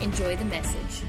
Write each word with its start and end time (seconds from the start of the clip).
Enjoy 0.00 0.36
the 0.36 0.44
message. 0.44 1.02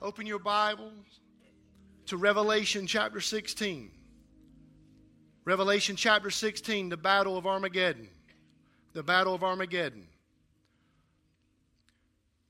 Open 0.00 0.26
your 0.26 0.38
Bibles 0.38 0.92
to 2.06 2.16
Revelation 2.16 2.86
chapter 2.86 3.20
16. 3.20 3.90
Revelation 5.44 5.96
chapter 5.96 6.30
16, 6.30 6.88
the 6.88 6.96
battle 6.96 7.36
of 7.36 7.46
Armageddon. 7.46 8.08
The 8.94 9.02
battle 9.02 9.34
of 9.34 9.44
Armageddon. 9.44 10.06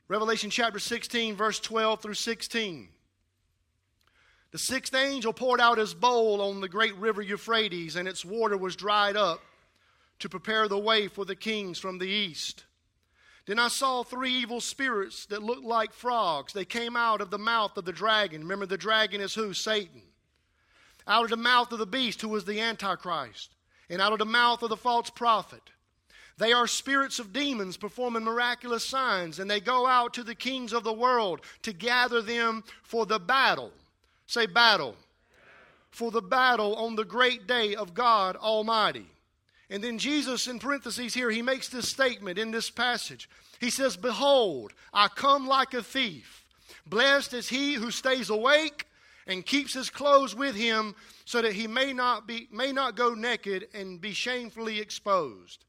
Revelation 0.06 0.50
chapter 0.50 0.78
16, 0.78 1.36
verse 1.36 1.60
12 1.60 2.00
through 2.00 2.14
16. 2.14 2.88
The 4.58 4.64
sixth 4.64 4.94
angel 4.96 5.32
poured 5.32 5.60
out 5.60 5.78
his 5.78 5.94
bowl 5.94 6.42
on 6.42 6.60
the 6.60 6.68
great 6.68 6.96
river 6.96 7.22
Euphrates, 7.22 7.94
and 7.94 8.08
its 8.08 8.24
water 8.24 8.56
was 8.56 8.74
dried 8.74 9.16
up 9.16 9.40
to 10.19 10.28
prepare 10.28 10.66
the 10.66 10.77
way 10.77 11.06
for 11.06 11.24
the 11.24 11.36
kings 11.36 11.78
from 11.78 11.98
the 11.98 12.08
east. 12.08 12.64
Then 13.46 13.60
I 13.60 13.68
saw 13.68 14.02
three 14.02 14.33
evil 14.33 14.60
spirits 14.60 15.27
that 15.27 15.44
looked 15.44 15.62
like 15.62 15.92
frogs. 15.92 16.52
They 16.52 16.64
came 16.64 16.96
out 16.96 17.20
of 17.20 17.30
the 17.30 17.38
mouth 17.38 17.77
of 17.77 17.84
the 17.84 17.92
dragon. 17.92 18.41
Remember, 18.41 18.66
the 18.66 18.77
dragon 18.77 19.20
is 19.20 19.33
who? 19.33 19.55
Satan. 19.55 20.02
Out 21.06 21.22
of 21.22 21.30
the 21.30 21.36
mouth 21.36 21.70
of 21.70 21.78
the 21.78 21.86
beast, 21.86 22.20
who 22.20 22.28
was 22.28 22.44
the 22.44 22.61
Antichrist. 22.61 23.55
And 23.88 24.02
out 24.02 24.12
of 24.12 24.18
the 24.18 24.24
mouth 24.24 24.64
of 24.64 24.70
the 24.70 24.77
false 24.77 25.08
prophet. 25.08 25.62
They 26.36 26.52
are 26.52 26.66
spirits 26.66 27.20
of 27.20 27.33
demons 27.33 27.77
performing 27.77 28.24
miraculous 28.24 28.84
signs, 28.84 29.38
and 29.38 29.48
they 29.48 29.61
go 29.61 29.86
out 29.86 30.14
to 30.14 30.24
the 30.24 30.34
kings 30.34 30.72
of 30.72 30.83
the 30.83 30.92
world 30.92 31.42
to 31.62 31.72
gather 31.72 32.20
them 32.20 32.64
for 32.83 33.06
the 33.06 33.20
battle. 33.20 33.70
Say, 34.28 34.46
battle. 34.46 34.94
For 35.90 36.10
the 36.10 36.22
battle 36.22 36.76
on 36.76 36.94
the 36.94 37.04
great 37.04 37.48
day 37.48 37.74
of 37.74 37.94
God 37.94 38.36
Almighty. 38.36 39.06
And 39.70 39.82
then 39.82 39.98
Jesus, 39.98 40.46
in 40.46 40.58
parentheses 40.58 41.14
here, 41.14 41.30
he 41.30 41.42
makes 41.42 41.68
this 41.68 41.88
statement 41.88 42.38
in 42.38 42.50
this 42.50 42.70
passage. 42.70 43.28
He 43.58 43.70
says, 43.70 43.96
Behold, 43.96 44.72
I 44.92 45.08
come 45.08 45.48
like 45.48 45.74
a 45.74 45.82
thief. 45.82 46.44
Blessed 46.86 47.34
is 47.34 47.48
he 47.48 47.74
who 47.74 47.90
stays 47.90 48.30
awake 48.30 48.86
and 49.26 49.44
keeps 49.44 49.74
his 49.74 49.90
clothes 49.90 50.34
with 50.34 50.54
him 50.54 50.94
so 51.24 51.42
that 51.42 51.54
he 51.54 51.66
may 51.66 51.92
not, 51.92 52.26
be, 52.26 52.48
may 52.52 52.70
not 52.70 52.96
go 52.96 53.14
naked 53.14 53.68
and 53.74 54.00
be 54.00 54.12
shamefully 54.12 54.78
exposed. 54.78 55.64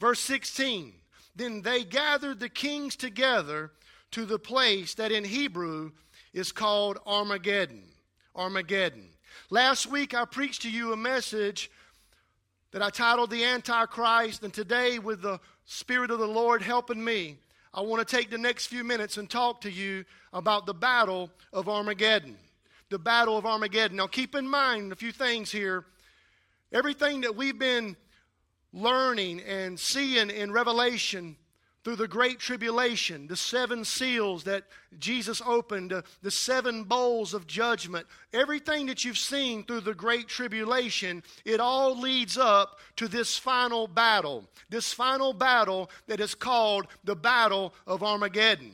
Verse 0.00 0.20
16 0.20 0.92
Then 1.34 1.62
they 1.62 1.84
gathered 1.84 2.40
the 2.40 2.48
kings 2.48 2.96
together 2.96 3.70
to 4.12 4.24
the 4.24 4.38
place 4.38 4.94
that 4.94 5.12
in 5.12 5.24
Hebrew 5.24 5.92
is 6.34 6.52
called 6.52 6.98
Armageddon. 7.06 7.84
Armageddon. 8.36 9.08
Last 9.50 9.86
week 9.86 10.12
I 10.12 10.24
preached 10.24 10.62
to 10.62 10.70
you 10.70 10.92
a 10.92 10.96
message 10.96 11.70
that 12.72 12.82
I 12.82 12.90
titled 12.90 13.30
The 13.30 13.44
Antichrist, 13.44 14.42
and 14.42 14.52
today, 14.52 14.98
with 14.98 15.22
the 15.22 15.38
Spirit 15.64 16.10
of 16.10 16.18
the 16.18 16.26
Lord 16.26 16.60
helping 16.60 17.02
me, 17.02 17.36
I 17.72 17.80
want 17.82 18.06
to 18.06 18.16
take 18.16 18.30
the 18.30 18.38
next 18.38 18.66
few 18.66 18.82
minutes 18.82 19.16
and 19.16 19.30
talk 19.30 19.60
to 19.60 19.70
you 19.70 20.04
about 20.32 20.66
the 20.66 20.74
battle 20.74 21.30
of 21.52 21.68
Armageddon. 21.68 22.36
The 22.90 22.98
battle 22.98 23.38
of 23.38 23.46
Armageddon. 23.46 23.96
Now, 23.96 24.08
keep 24.08 24.34
in 24.34 24.48
mind 24.48 24.90
a 24.90 24.96
few 24.96 25.12
things 25.12 25.52
here. 25.52 25.84
Everything 26.72 27.20
that 27.20 27.36
we've 27.36 27.58
been 27.58 27.96
learning 28.72 29.40
and 29.42 29.78
seeing 29.78 30.30
in 30.30 30.50
Revelation 30.50 31.36
through 31.84 31.96
the 31.96 32.08
great 32.08 32.38
tribulation, 32.38 33.26
the 33.26 33.36
seven 33.36 33.84
seals 33.84 34.44
that 34.44 34.64
Jesus 34.98 35.42
opened, 35.44 35.92
uh, 35.92 36.00
the 36.22 36.30
seven 36.30 36.84
bowls 36.84 37.34
of 37.34 37.46
judgment, 37.46 38.06
everything 38.32 38.86
that 38.86 39.04
you've 39.04 39.18
seen 39.18 39.62
through 39.64 39.82
the 39.82 39.94
great 39.94 40.26
tribulation, 40.26 41.22
it 41.44 41.60
all 41.60 41.96
leads 41.96 42.38
up 42.38 42.80
to 42.96 43.06
this 43.06 43.36
final 43.36 43.86
battle. 43.86 44.48
This 44.70 44.94
final 44.94 45.34
battle 45.34 45.90
that 46.06 46.20
is 46.20 46.34
called 46.34 46.86
the 47.04 47.14
Battle 47.14 47.74
of 47.86 48.02
Armageddon. 48.02 48.72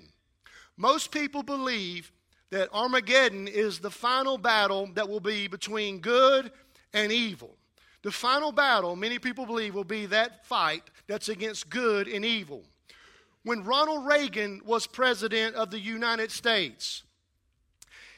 Most 0.76 1.10
people 1.10 1.42
believe 1.42 2.12
that 2.50 2.72
Armageddon 2.72 3.48
is 3.48 3.80
the 3.80 3.90
final 3.90 4.38
battle 4.38 4.88
that 4.94 5.08
will 5.08 5.20
be 5.20 5.48
between 5.48 5.98
good 5.98 6.52
and 6.92 7.10
evil. 7.10 7.56
The 8.02 8.12
final 8.12 8.52
battle, 8.52 8.96
many 8.96 9.18
people 9.18 9.46
believe, 9.46 9.74
will 9.74 9.84
be 9.84 10.06
that 10.06 10.46
fight 10.46 10.84
that's 11.06 11.28
against 11.28 11.68
good 11.68 12.08
and 12.08 12.24
evil. 12.24 12.64
When 13.42 13.64
Ronald 13.64 14.06
Reagan 14.06 14.60
was 14.64 14.86
president 14.86 15.56
of 15.56 15.70
the 15.70 15.80
United 15.80 16.30
States, 16.30 17.02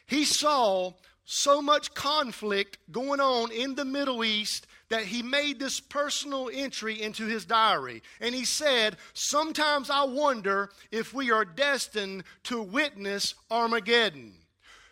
he 0.07 0.25
saw 0.25 0.93
so 1.25 1.63
much 1.63 1.95
conflict 1.95 2.79
going 2.91 3.21
on 3.21 3.53
in 3.53 3.75
the 3.75 3.85
Middle 3.85 4.25
East 4.25 4.67
that 4.89 5.05
he 5.05 5.23
made 5.23 5.59
this 5.59 5.81
personal 5.81 6.51
entry 6.53 7.01
into 7.01 7.25
his 7.25 7.47
diary. 7.47 8.03
And 8.21 8.35
he 8.35 8.45
said, 8.45 8.97
Sometimes 9.15 9.89
I 9.89 10.05
wonder 10.05 10.71
if 10.91 11.15
we 11.15 11.31
are 11.31 11.45
destined 11.45 12.25
to 12.45 12.61
witness 12.61 13.35
Armageddon. 13.51 14.35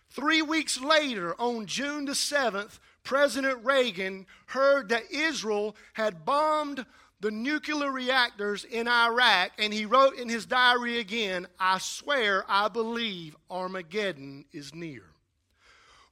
Three 0.09 0.43
weeks 0.43 0.81
later, 0.81 1.35
on 1.39 1.67
June 1.67 2.07
the 2.07 2.13
7th, 2.13 2.79
President 3.05 3.65
Reagan 3.65 4.27
heard 4.47 4.89
that 4.89 5.11
Israel 5.11 5.77
had 5.95 6.25
bombed 6.25 6.87
the 7.21 7.31
nuclear 7.31 7.91
reactors 7.91 8.65
in 8.65 8.89
Iraq, 8.89 9.53
and 9.59 9.73
he 9.73 9.85
wrote 9.85 10.17
in 10.17 10.29
his 10.29 10.47
diary 10.47 10.99
again, 10.99 11.47
I 11.59 11.79
swear 11.79 12.45
I 12.49 12.69
believe 12.69 13.37
Armageddon 13.51 14.47
is 14.53 14.75
near. 14.75 15.03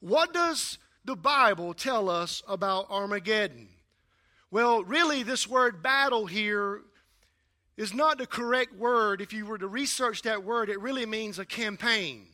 What 0.01 0.33
does 0.33 0.77
the 1.03 1.15
Bible 1.15 1.73
tell 1.73 2.09
us 2.09 2.43
about 2.47 2.91
Armageddon? 2.91 3.69
Well, 4.51 4.83
really, 4.83 5.23
this 5.23 5.47
word 5.47 5.81
battle 5.81 6.25
here 6.25 6.81
is 7.75 7.93
not 7.93 8.17
the 8.17 8.27
correct 8.27 8.75
word. 8.75 9.21
If 9.21 9.33
you 9.33 9.45
were 9.45 9.57
to 9.57 9.67
research 9.67 10.21
that 10.23 10.43
word, 10.43 10.69
it 10.69 10.79
really 10.79 11.05
means 11.05 11.39
a 11.39 11.45
campaign. 11.45 12.27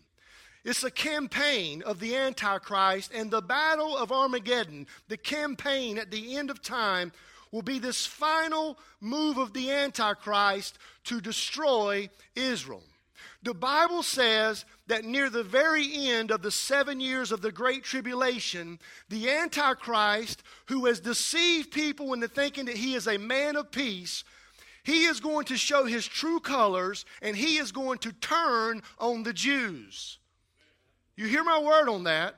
It's 0.65 0.83
a 0.83 0.91
campaign 0.91 1.83
of 1.83 1.99
the 1.99 2.15
Antichrist, 2.15 3.11
and 3.13 3.29
the 3.29 3.41
battle 3.41 3.95
of 3.95 4.11
Armageddon, 4.11 4.87
the 5.07 5.17
campaign 5.17 5.97
at 5.97 6.09
the 6.09 6.35
end 6.35 6.49
of 6.49 6.61
time, 6.61 7.11
will 7.51 7.61
be 7.61 7.79
this 7.79 8.05
final 8.05 8.77
move 8.99 9.37
of 9.37 9.53
the 9.53 9.71
Antichrist 9.71 10.77
to 11.05 11.21
destroy 11.21 12.09
Israel. 12.35 12.83
The 13.43 13.53
Bible 13.53 14.01
says 14.01 14.65
that 14.87 15.05
near 15.05 15.29
the 15.29 15.43
very 15.43 16.07
end 16.07 16.31
of 16.31 16.41
the 16.41 16.51
seven 16.51 16.99
years 16.99 17.31
of 17.31 17.41
the 17.41 17.51
Great 17.51 17.83
Tribulation, 17.83 18.79
the 19.09 19.29
Antichrist, 19.29 20.41
who 20.65 20.85
has 20.85 20.99
deceived 20.99 21.71
people 21.71 22.13
into 22.13 22.27
thinking 22.27 22.65
that 22.65 22.77
he 22.77 22.95
is 22.95 23.07
a 23.07 23.19
man 23.19 23.55
of 23.55 23.71
peace, 23.71 24.23
he 24.83 25.05
is 25.05 25.19
going 25.19 25.45
to 25.45 25.57
show 25.57 25.85
his 25.85 26.07
true 26.07 26.39
colors 26.39 27.05
and 27.21 27.35
he 27.35 27.57
is 27.57 27.71
going 27.71 27.99
to 27.99 28.11
turn 28.11 28.81
on 28.99 29.23
the 29.23 29.33
Jews. 29.33 30.19
You 31.15 31.27
hear 31.27 31.43
my 31.43 31.59
word 31.59 31.89
on 31.89 32.03
that? 32.03 32.35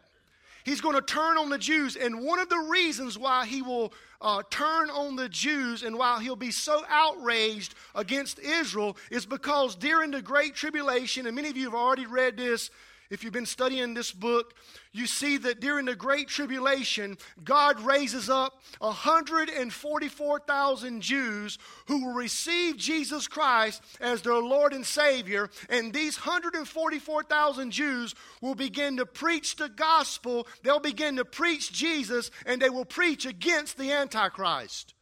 He's 0.67 0.81
going 0.81 0.95
to 0.95 1.01
turn 1.01 1.37
on 1.37 1.49
the 1.49 1.57
Jews. 1.57 1.95
And 1.95 2.25
one 2.25 2.39
of 2.39 2.49
the 2.49 2.67
reasons 2.69 3.17
why 3.17 3.45
he 3.45 3.61
will 3.61 3.93
uh, 4.19 4.43
turn 4.49 4.89
on 4.89 5.15
the 5.15 5.29
Jews 5.29 5.81
and 5.81 5.97
why 5.97 6.21
he'll 6.21 6.35
be 6.35 6.51
so 6.51 6.83
outraged 6.89 7.73
against 7.95 8.37
Israel 8.37 8.97
is 9.09 9.25
because 9.25 9.75
during 9.75 10.11
the 10.11 10.21
Great 10.21 10.55
Tribulation, 10.55 11.25
and 11.25 11.37
many 11.37 11.47
of 11.47 11.55
you 11.55 11.63
have 11.63 11.73
already 11.73 12.05
read 12.05 12.35
this 12.35 12.69
if 13.09 13.23
you've 13.23 13.33
been 13.33 13.45
studying 13.45 13.93
this 13.93 14.11
book, 14.11 14.53
you 14.91 15.07
see 15.07 15.37
that 15.37 15.59
during 15.59 15.85
the 15.85 15.95
Great 15.95 16.27
Tribulation, 16.27 17.17
God 17.43 17.79
raises 17.81 18.29
up 18.29 18.61
144,000 18.79 21.01
Jews 21.01 21.57
who 21.87 22.05
will 22.05 22.13
receive 22.13 22.77
Jesus 22.77 23.27
Christ 23.27 23.81
as 24.01 24.21
their 24.21 24.35
Lord 24.35 24.73
and 24.73 24.85
Savior. 24.85 25.49
And 25.69 25.93
these 25.93 26.17
144,000 26.17 27.71
Jews 27.71 28.13
will 28.41 28.55
begin 28.55 28.97
to 28.97 29.05
preach 29.05 29.55
the 29.55 29.69
gospel. 29.69 30.47
They'll 30.63 30.79
begin 30.79 31.17
to 31.17 31.25
preach 31.25 31.71
Jesus, 31.71 32.31
and 32.45 32.61
they 32.61 32.69
will 32.69 32.85
preach 32.85 33.25
against 33.25 33.77
the 33.77 33.91
Antichrist. 33.91 34.93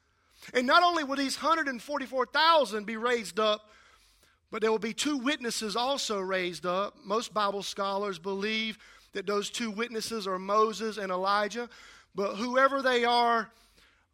And 0.53 0.67
not 0.67 0.83
only 0.83 1.03
will 1.03 1.15
these 1.15 1.41
144,000 1.41 2.85
be 2.85 2.97
raised 2.97 3.39
up, 3.39 3.71
but 4.55 4.61
there 4.61 4.71
will 4.71 4.79
be 4.79 4.93
two 4.93 5.17
witnesses 5.17 5.75
also 5.75 6.17
raised 6.17 6.65
up. 6.65 6.95
Most 7.03 7.33
Bible 7.33 7.61
scholars 7.61 8.17
believe 8.17 8.77
that 9.11 9.25
those 9.25 9.49
two 9.49 9.69
witnesses 9.69 10.27
are 10.27 10.39
Moses 10.39 10.95
and 10.95 11.11
Elijah. 11.11 11.67
But 12.15 12.35
whoever 12.35 12.81
they 12.81 13.03
are, 13.03 13.51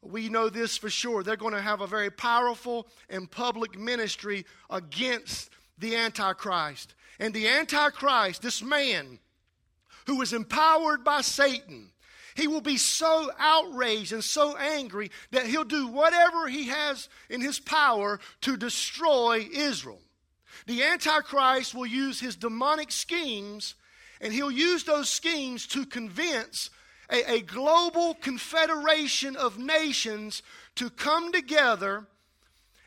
we 0.01 0.29
know 0.29 0.49
this 0.49 0.77
for 0.77 0.89
sure. 0.89 1.21
They're 1.21 1.35
going 1.35 1.53
to 1.53 1.61
have 1.61 1.81
a 1.81 1.85
very 1.85 2.09
powerful 2.09 2.87
and 3.07 3.29
public 3.29 3.77
ministry 3.77 4.47
against 4.71 5.51
the 5.77 5.95
Antichrist. 5.95 6.95
And 7.19 7.35
the 7.35 7.47
Antichrist, 7.47 8.41
this 8.41 8.63
man 8.63 9.19
who 10.07 10.23
is 10.23 10.33
empowered 10.33 11.03
by 11.03 11.21
Satan, 11.21 11.91
he 12.33 12.47
will 12.47 12.61
be 12.61 12.77
so 12.77 13.29
outraged 13.37 14.11
and 14.11 14.23
so 14.23 14.57
angry 14.57 15.11
that 15.29 15.45
he'll 15.45 15.63
do 15.65 15.85
whatever 15.85 16.47
he 16.47 16.69
has 16.69 17.09
in 17.29 17.41
his 17.41 17.59
power 17.59 18.19
to 18.41 18.57
destroy 18.57 19.47
Israel. 19.53 20.01
The 20.65 20.83
Antichrist 20.83 21.73
will 21.73 21.85
use 21.85 22.19
his 22.19 22.35
demonic 22.35 22.91
schemes, 22.91 23.75
and 24.19 24.33
he'll 24.33 24.51
use 24.51 24.83
those 24.83 25.09
schemes 25.09 25.67
to 25.67 25.85
convince 25.85 26.69
a, 27.09 27.35
a 27.35 27.41
global 27.41 28.13
confederation 28.13 29.35
of 29.35 29.57
nations 29.57 30.41
to 30.75 30.89
come 30.89 31.31
together 31.31 32.07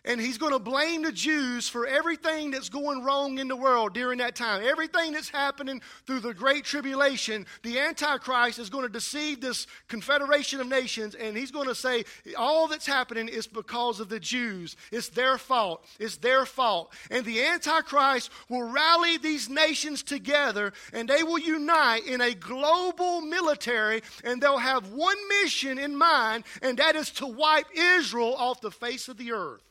and 0.05 0.21
he's 0.21 0.39
going 0.39 0.53
to 0.53 0.59
blame 0.59 1.03
the 1.03 1.13
Jews 1.13 1.69
for 1.69 1.87
everything 1.87 2.51
that's 2.51 2.69
going 2.69 3.03
wrong 3.03 3.39
in 3.39 3.49
the 3.49 3.57
world 3.57 3.95
during 3.95 4.19
that 4.19 4.35
time. 4.35 4.63
Everything 4.63 5.13
that's 5.13 5.31
happening 5.31 5.81
through 6.07 6.21
the 6.21 6.35
Great 6.35 6.65
Tribulation, 6.65 7.47
the 7.63 7.79
Antichrist 7.79 8.59
is 8.59 8.69
going 8.69 8.85
to 8.85 8.93
deceive 8.93 9.41
this 9.41 9.67
confederation 9.89 10.61
of 10.61 10.67
nations, 10.67 11.15
and 11.15 11.37
he's 11.37 11.51
going 11.51 11.69
to 11.69 11.75
say, 11.75 12.05
All 12.37 12.69
that's 12.69 12.87
happening 12.87 13.29
is 13.29 13.47
because 13.47 13.99
of 13.99 14.09
the 14.09 14.21
Jews. 14.21 14.77
It's 14.93 15.09
their 15.09 15.39
fault. 15.39 15.85
It's 15.99 16.17
their 16.17 16.45
fault. 16.45 16.93
And 17.11 17.25
the 17.25 17.43
Antichrist 17.43 18.31
will 18.49 18.65
rally 18.65 19.17
these 19.17 19.49
nations 19.49 20.03
together, 20.03 20.73
and 20.93 21.09
they 21.09 21.23
will 21.23 21.39
unite 21.39 22.07
in 22.07 22.21
a 22.21 22.35
global 22.35 23.23
military, 23.23 24.03
and 24.23 24.41
they'll 24.41 24.59
have 24.59 24.93
one 24.93 25.17
mission 25.43 25.79
in 25.79 25.97
mind, 25.97 26.45
and 26.61 26.79
that 26.79 26.95
is 26.95 27.11
to 27.13 27.27
wipe 27.27 27.67
Israel 27.75 28.35
off 28.35 28.61
the 28.61 28.71
face 28.71 29.09
of 29.09 29.17
the 29.17 29.33
earth. 29.33 29.63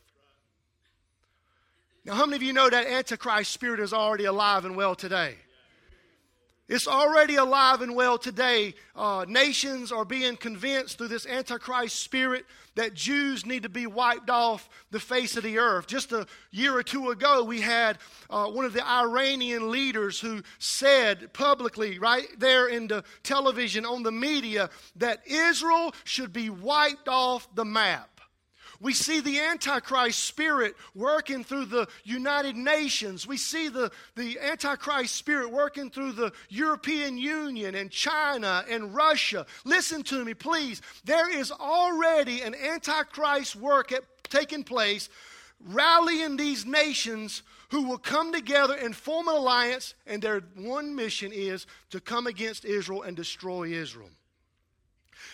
Now, 2.04 2.14
how 2.14 2.26
many 2.26 2.36
of 2.36 2.42
you 2.42 2.52
know 2.52 2.68
that 2.68 2.86
Antichrist 2.86 3.50
spirit 3.50 3.80
is 3.80 3.94
already 3.94 4.26
alive 4.26 4.66
and 4.66 4.76
well 4.76 4.94
today? 4.94 5.36
It's 6.66 6.88
already 6.88 7.36
alive 7.36 7.82
and 7.82 7.94
well 7.94 8.16
today. 8.16 8.74
Uh, 8.96 9.24
nations 9.28 9.92
are 9.92 10.04
being 10.04 10.36
convinced 10.36 10.96
through 10.96 11.08
this 11.08 11.26
Antichrist 11.26 11.98
spirit 11.98 12.46
that 12.74 12.94
Jews 12.94 13.44
need 13.44 13.64
to 13.64 13.68
be 13.68 13.86
wiped 13.86 14.30
off 14.30 14.68
the 14.90 15.00
face 15.00 15.36
of 15.36 15.44
the 15.44 15.58
earth. 15.58 15.86
Just 15.86 16.12
a 16.12 16.26
year 16.50 16.76
or 16.76 16.82
two 16.82 17.10
ago, 17.10 17.44
we 17.44 17.60
had 17.60 17.98
uh, 18.30 18.46
one 18.46 18.64
of 18.64 18.72
the 18.72 18.86
Iranian 18.86 19.70
leaders 19.70 20.20
who 20.20 20.42
said 20.58 21.32
publicly, 21.34 21.98
right 21.98 22.28
there 22.38 22.68
in 22.68 22.86
the 22.86 23.04
television, 23.22 23.84
on 23.84 24.02
the 24.02 24.12
media, 24.12 24.70
that 24.96 25.20
Israel 25.26 25.94
should 26.04 26.32
be 26.32 26.48
wiped 26.50 27.08
off 27.08 27.46
the 27.54 27.64
map. 27.64 28.13
We 28.84 28.92
see 28.92 29.20
the 29.20 29.40
Antichrist 29.40 30.18
spirit 30.24 30.76
working 30.94 31.42
through 31.42 31.64
the 31.64 31.88
United 32.04 32.54
Nations. 32.54 33.26
We 33.26 33.38
see 33.38 33.70
the, 33.70 33.90
the 34.14 34.38
Antichrist 34.38 35.16
spirit 35.16 35.50
working 35.50 35.88
through 35.88 36.12
the 36.12 36.34
European 36.50 37.16
Union 37.16 37.76
and 37.76 37.90
China 37.90 38.62
and 38.68 38.94
Russia. 38.94 39.46
Listen 39.64 40.02
to 40.02 40.22
me, 40.22 40.34
please. 40.34 40.82
There 41.02 41.34
is 41.34 41.50
already 41.50 42.42
an 42.42 42.54
Antichrist 42.54 43.56
work 43.56 43.90
at, 43.90 44.02
taking 44.24 44.64
place, 44.64 45.08
rallying 45.64 46.36
these 46.36 46.66
nations 46.66 47.42
who 47.70 47.84
will 47.84 47.96
come 47.96 48.34
together 48.34 48.74
and 48.74 48.94
form 48.94 49.28
an 49.28 49.36
alliance, 49.36 49.94
and 50.06 50.20
their 50.20 50.40
one 50.56 50.94
mission 50.94 51.32
is 51.32 51.66
to 51.88 52.00
come 52.00 52.26
against 52.26 52.66
Israel 52.66 53.00
and 53.00 53.16
destroy 53.16 53.68
Israel. 53.68 54.10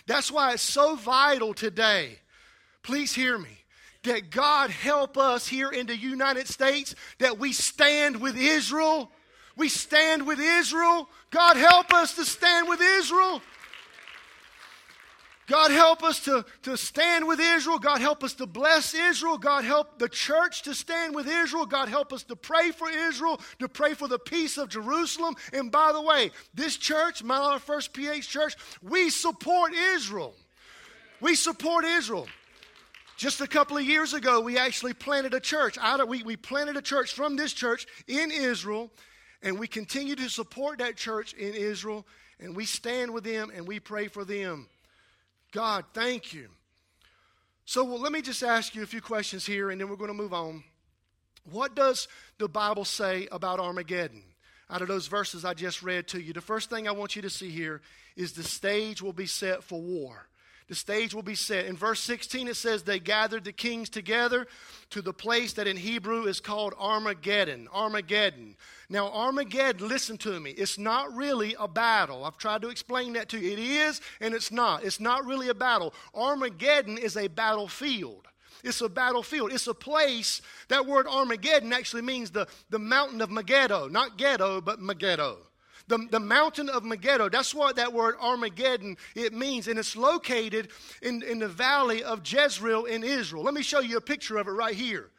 That's 0.07 0.31
why 0.31 0.53
it's 0.53 0.63
so 0.63 0.95
vital 0.95 1.53
today 1.53 2.21
Please 2.83 3.15
hear 3.15 3.39
me. 3.39 3.57
That 4.05 4.31
God 4.31 4.71
help 4.71 5.19
us 5.19 5.47
here 5.47 5.71
in 5.71 5.87
the 5.87 5.97
United 5.97 6.49
States 6.49 6.95
that 7.19 7.39
we 7.39 7.53
stand 7.53 8.21
with 8.21 8.37
Israel. 8.37 9.11
We 9.57 9.69
stand 9.69 10.27
with 10.27 10.41
Israel. 10.41 11.09
God 11.31 11.59
help 11.59 11.93
us 11.93 12.15
to 12.15 12.25
stand 12.25 12.69
with 12.69 12.81
Israel. 12.81 13.43
God 15.51 15.73
help 15.73 16.05
us 16.05 16.21
to, 16.21 16.45
to 16.63 16.77
stand 16.77 17.27
with 17.27 17.41
Israel. 17.41 17.81
God 17.81 18.01
help 18.01 18.23
us 18.23 18.35
to 18.35 18.47
bless 18.47 18.95
Israel. 18.95 19.37
God 19.37 19.65
help 19.65 19.99
the 19.99 20.09
church 20.09 20.63
to 20.63 20.75
stand 20.75 21.13
with 21.13 21.27
Israel. 21.27 21.67
God 21.67 21.89
help 21.89 22.13
us 22.13 22.23
to 22.25 22.37
pray 22.37 22.71
for 22.71 22.89
Israel, 22.89 23.41
to 23.59 23.69
pray 23.69 23.95
for 23.95 24.07
the 24.07 24.21
peace 24.21 24.59
of 24.59 24.69
Jerusalem. 24.69 25.35
And 25.53 25.73
by 25.73 25.91
the 25.93 26.01
way, 26.01 26.31
this 26.55 26.77
church, 26.77 27.25
Mount 27.25 27.61
First 27.63 27.93
PH 27.93 28.29
Church, 28.29 28.55
we 28.81 29.11
support 29.11 29.75
Israel. 29.75 30.35
We 31.21 31.35
support 31.35 31.85
Israel. 31.85 32.29
Just 33.21 33.43
a 33.43 33.47
couple 33.47 33.77
of 33.77 33.85
years 33.85 34.15
ago, 34.15 34.41
we 34.41 34.57
actually 34.57 34.95
planted 34.95 35.35
a 35.35 35.41
church. 35.41 35.77
Out 35.79 36.01
of, 36.01 36.09
we, 36.09 36.23
we 36.23 36.37
planted 36.37 36.79
a 36.79 36.81
church 36.81 37.13
from 37.13 37.37
this 37.37 37.53
church 37.53 37.87
in 38.09 38.31
Israel, 38.31 38.91
and 39.43 39.59
we 39.59 39.69
continue 39.69 40.17
to 40.17 40.31
support 40.31 40.79
that 40.79 40.97
church 40.97 41.35
in 41.35 41.53
Israel, 41.53 42.07
and 42.39 42.57
we 42.57 42.65
stand 42.65 43.13
with 43.13 43.25
them 43.25 43.53
and 43.55 43.69
we 43.69 43.79
pray 43.79 44.09
for 44.09 44.25
them. 44.25 44.69
God, 45.53 45.85
thank 45.93 46.33
you. 46.33 46.49
So, 47.67 47.85
well, 47.85 48.01
let 48.01 48.11
me 48.11 48.23
just 48.23 48.43
ask 48.43 48.75
you 48.75 48.83
a 48.83 48.87
few 48.87 49.03
questions 49.03 49.45
here, 49.45 49.69
and 49.69 49.79
then 49.79 49.91
we're 49.91 49.97
going 49.97 50.09
to 50.09 50.15
move 50.15 50.33
on. 50.33 50.65
What 51.45 51.75
does 51.77 52.09
the 52.39 52.49
Bible 52.49 52.87
say 52.87 53.29
about 53.31 53.61
Armageddon? 53.61 54.23
Out 54.71 54.81
of 54.81 54.89
those 54.89 55.09
verses 55.09 55.45
I 55.45 55.53
just 55.53 55.83
read 55.83 56.09
to 56.09 56.23
you, 56.23 56.33
the 56.33 56.41
first 56.41 56.71
thing 56.71 56.89
I 56.89 56.93
want 56.93 57.17
you 57.17 57.21
to 57.21 57.29
see 57.29 57.51
here 57.51 57.83
is 58.17 58.33
the 58.33 58.45
stage 58.45 59.03
will 59.03 59.13
be 59.13 59.27
set 59.27 59.63
for 59.63 59.79
war 59.79 60.30
the 60.71 60.77
stage 60.77 61.13
will 61.13 61.25
be 61.25 61.35
set. 61.35 61.67
In 61.67 61.77
verse 61.77 61.99
16, 61.99 62.47
it 62.47 62.55
says, 62.55 62.85
They 62.85 63.01
gathered 63.01 63.43
the 63.43 63.51
kings 63.53 63.89
together 63.89 64.47
to 64.91 65.03
the 65.03 65.13
place 65.13 65.53
that 65.55 65.67
in 65.67 65.77
Hebrew 65.77 66.27
is 66.27 66.39
called 66.39 66.75
Armageddon. 66.79 67.67
Armageddon. 67.75 68.55
Now, 68.89 69.09
Armageddon, 69.09 69.89
listen 69.89 70.17
to 70.19 70.39
me, 70.39 70.53
it's 70.53 70.79
not 70.79 71.13
really 71.13 71.57
a 71.59 71.67
battle. 71.67 72.25
I've 72.25 72.39
tried 72.39 72.63
to 72.63 72.69
explain 72.69 73.15
that 73.15 73.29
to 73.31 73.39
you. 73.41 73.51
It 73.51 73.59
is 73.59 74.01
and 74.21 74.33
it's 74.33 74.53
not. 74.53 74.85
It's 74.85 75.01
not 75.01 75.27
really 75.27 75.49
a 75.49 75.55
battle. 75.55 75.93
Armageddon 76.15 76.99
is 76.99 77.17
a 77.17 77.27
battlefield. 77.27 78.29
It's 78.63 78.81
a 78.81 78.89
battlefield. 78.89 79.53
It's 79.53 79.67
a 79.67 79.75
place. 79.75 80.41
That 80.69 80.87
word 80.87 81.09
Armageddon 81.09 81.73
actually 81.73 82.03
means 82.03 82.31
the, 82.31 82.47
the 82.69 82.79
mountain 82.79 83.21
of 83.23 83.31
Megiddo. 83.33 83.89
Not 83.89 84.19
ghetto, 84.19 84.61
but 84.61 84.81
Megiddo 84.81 85.50
the, 85.91 86.07
the 86.11 86.21
mountain 86.21 86.71
of 86.71 86.85
Megiddo. 86.85 87.29
That's 87.29 87.55
what 87.55 87.77
that 87.77 87.93
word 87.93 88.15
Armageddon 88.19 88.97
it 89.15 89.35
means, 89.35 89.69
and 89.69 89.79
it's 89.79 89.97
located 89.97 90.69
in, 91.03 91.23
in 91.23 91.41
the 91.41 91.49
valley 91.49 92.03
of 92.03 92.23
Jezreel 92.25 92.87
in 92.87 93.05
Israel. 93.05 93.43
Let 93.43 93.53
me 93.53 93.63
show 93.63 93.81
you 93.81 93.99
a 93.99 94.01
picture 94.01 94.39
of 94.39 94.49
it 94.49 94.53
right 94.53 94.75
here. 94.75 95.11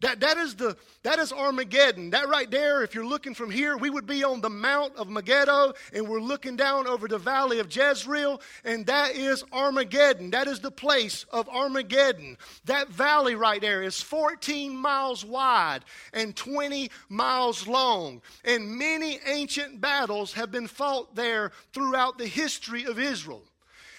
That, 0.00 0.20
that, 0.20 0.36
is 0.36 0.56
the, 0.56 0.76
that 1.02 1.18
is 1.18 1.32
Armageddon. 1.32 2.10
That 2.10 2.28
right 2.28 2.50
there, 2.50 2.82
if 2.82 2.94
you're 2.94 3.06
looking 3.06 3.34
from 3.34 3.50
here, 3.50 3.76
we 3.76 3.90
would 3.90 4.06
be 4.06 4.22
on 4.22 4.40
the 4.40 4.50
Mount 4.50 4.94
of 4.96 5.08
Megiddo, 5.08 5.72
and 5.92 6.08
we're 6.08 6.20
looking 6.20 6.56
down 6.56 6.86
over 6.86 7.08
the 7.08 7.18
valley 7.18 7.58
of 7.58 7.74
Jezreel, 7.74 8.40
and 8.64 8.84
that 8.86 9.14
is 9.14 9.44
Armageddon. 9.52 10.30
That 10.30 10.46
is 10.46 10.60
the 10.60 10.70
place 10.70 11.24
of 11.32 11.48
Armageddon. 11.48 12.36
That 12.64 12.88
valley 12.88 13.34
right 13.34 13.60
there 13.60 13.82
is 13.82 14.00
14 14.00 14.76
miles 14.76 15.24
wide 15.24 15.84
and 16.12 16.36
20 16.36 16.90
miles 17.08 17.66
long. 17.66 18.20
And 18.44 18.76
many 18.76 19.20
ancient 19.26 19.80
battles 19.80 20.34
have 20.34 20.50
been 20.50 20.66
fought 20.66 21.14
there 21.14 21.52
throughout 21.72 22.18
the 22.18 22.26
history 22.26 22.84
of 22.84 22.98
Israel. 22.98 23.44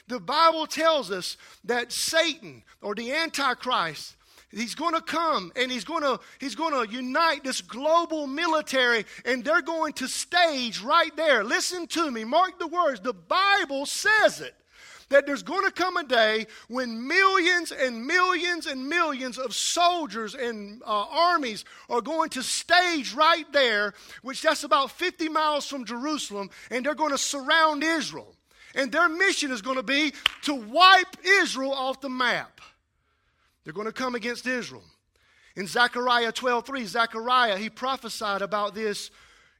The 0.07 0.19
Bible 0.19 0.67
tells 0.67 1.09
us 1.09 1.35
that 1.63 1.91
Satan, 1.91 2.63
or 2.81 2.93
the 2.93 3.11
Antichrist, 3.11 4.15
He's 4.51 4.75
going 4.75 4.93
to 4.93 5.01
come 5.01 5.51
and 5.55 5.71
he's 5.71 5.83
going 5.83 6.03
to 6.03 6.19
he's 6.39 6.55
going 6.55 6.73
to 6.73 6.93
unite 6.93 7.43
this 7.43 7.61
global 7.61 8.27
military 8.27 9.05
and 9.25 9.43
they're 9.43 9.61
going 9.61 9.93
to 9.93 10.07
stage 10.07 10.81
right 10.81 11.15
there. 11.15 11.43
Listen 11.43 11.87
to 11.87 12.09
me. 12.11 12.23
Mark 12.23 12.59
the 12.59 12.67
words. 12.67 13.01
The 13.01 13.13
Bible 13.13 13.85
says 13.85 14.41
it. 14.41 14.55
That 15.09 15.27
there's 15.27 15.43
going 15.43 15.65
to 15.65 15.71
come 15.71 15.97
a 15.97 16.03
day 16.03 16.47
when 16.67 17.07
millions 17.07 17.71
and 17.71 18.07
millions 18.07 18.65
and 18.65 18.87
millions 18.89 19.37
of 19.37 19.53
soldiers 19.53 20.33
and 20.33 20.81
uh, 20.83 21.05
armies 21.11 21.63
are 21.89 22.01
going 22.01 22.29
to 22.31 22.41
stage 22.41 23.13
right 23.13 23.45
there, 23.53 23.93
which 24.23 24.41
that's 24.41 24.63
about 24.63 24.89
50 24.89 25.29
miles 25.29 25.67
from 25.67 25.85
Jerusalem, 25.85 26.49
and 26.71 26.83
they're 26.83 26.95
going 26.95 27.11
to 27.11 27.19
surround 27.19 27.83
Israel. 27.83 28.33
And 28.73 28.91
their 28.91 29.07
mission 29.07 29.51
is 29.51 29.61
going 29.61 29.77
to 29.77 29.83
be 29.83 30.13
to 30.43 30.55
wipe 30.55 31.17
Israel 31.23 31.71
off 31.71 32.01
the 32.01 32.09
map. 32.09 32.54
They're 33.65 33.73
going 33.73 33.87
to 33.87 33.91
come 33.91 34.15
against 34.15 34.47
Israel. 34.47 34.83
In 35.55 35.67
Zechariah 35.67 36.31
12 36.31 36.65
3, 36.65 36.85
Zechariah, 36.85 37.57
he 37.57 37.69
prophesied 37.69 38.41
about 38.41 38.75
this 38.75 39.09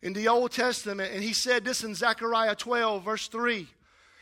in 0.01 0.13
the 0.13 0.27
Old 0.27 0.51
Testament, 0.51 1.11
and 1.13 1.23
he 1.23 1.33
said 1.33 1.65
this 1.65 1.83
in 1.83 1.95
Zechariah 1.95 2.55
12, 2.55 3.03
verse 3.03 3.27
3. 3.27 3.67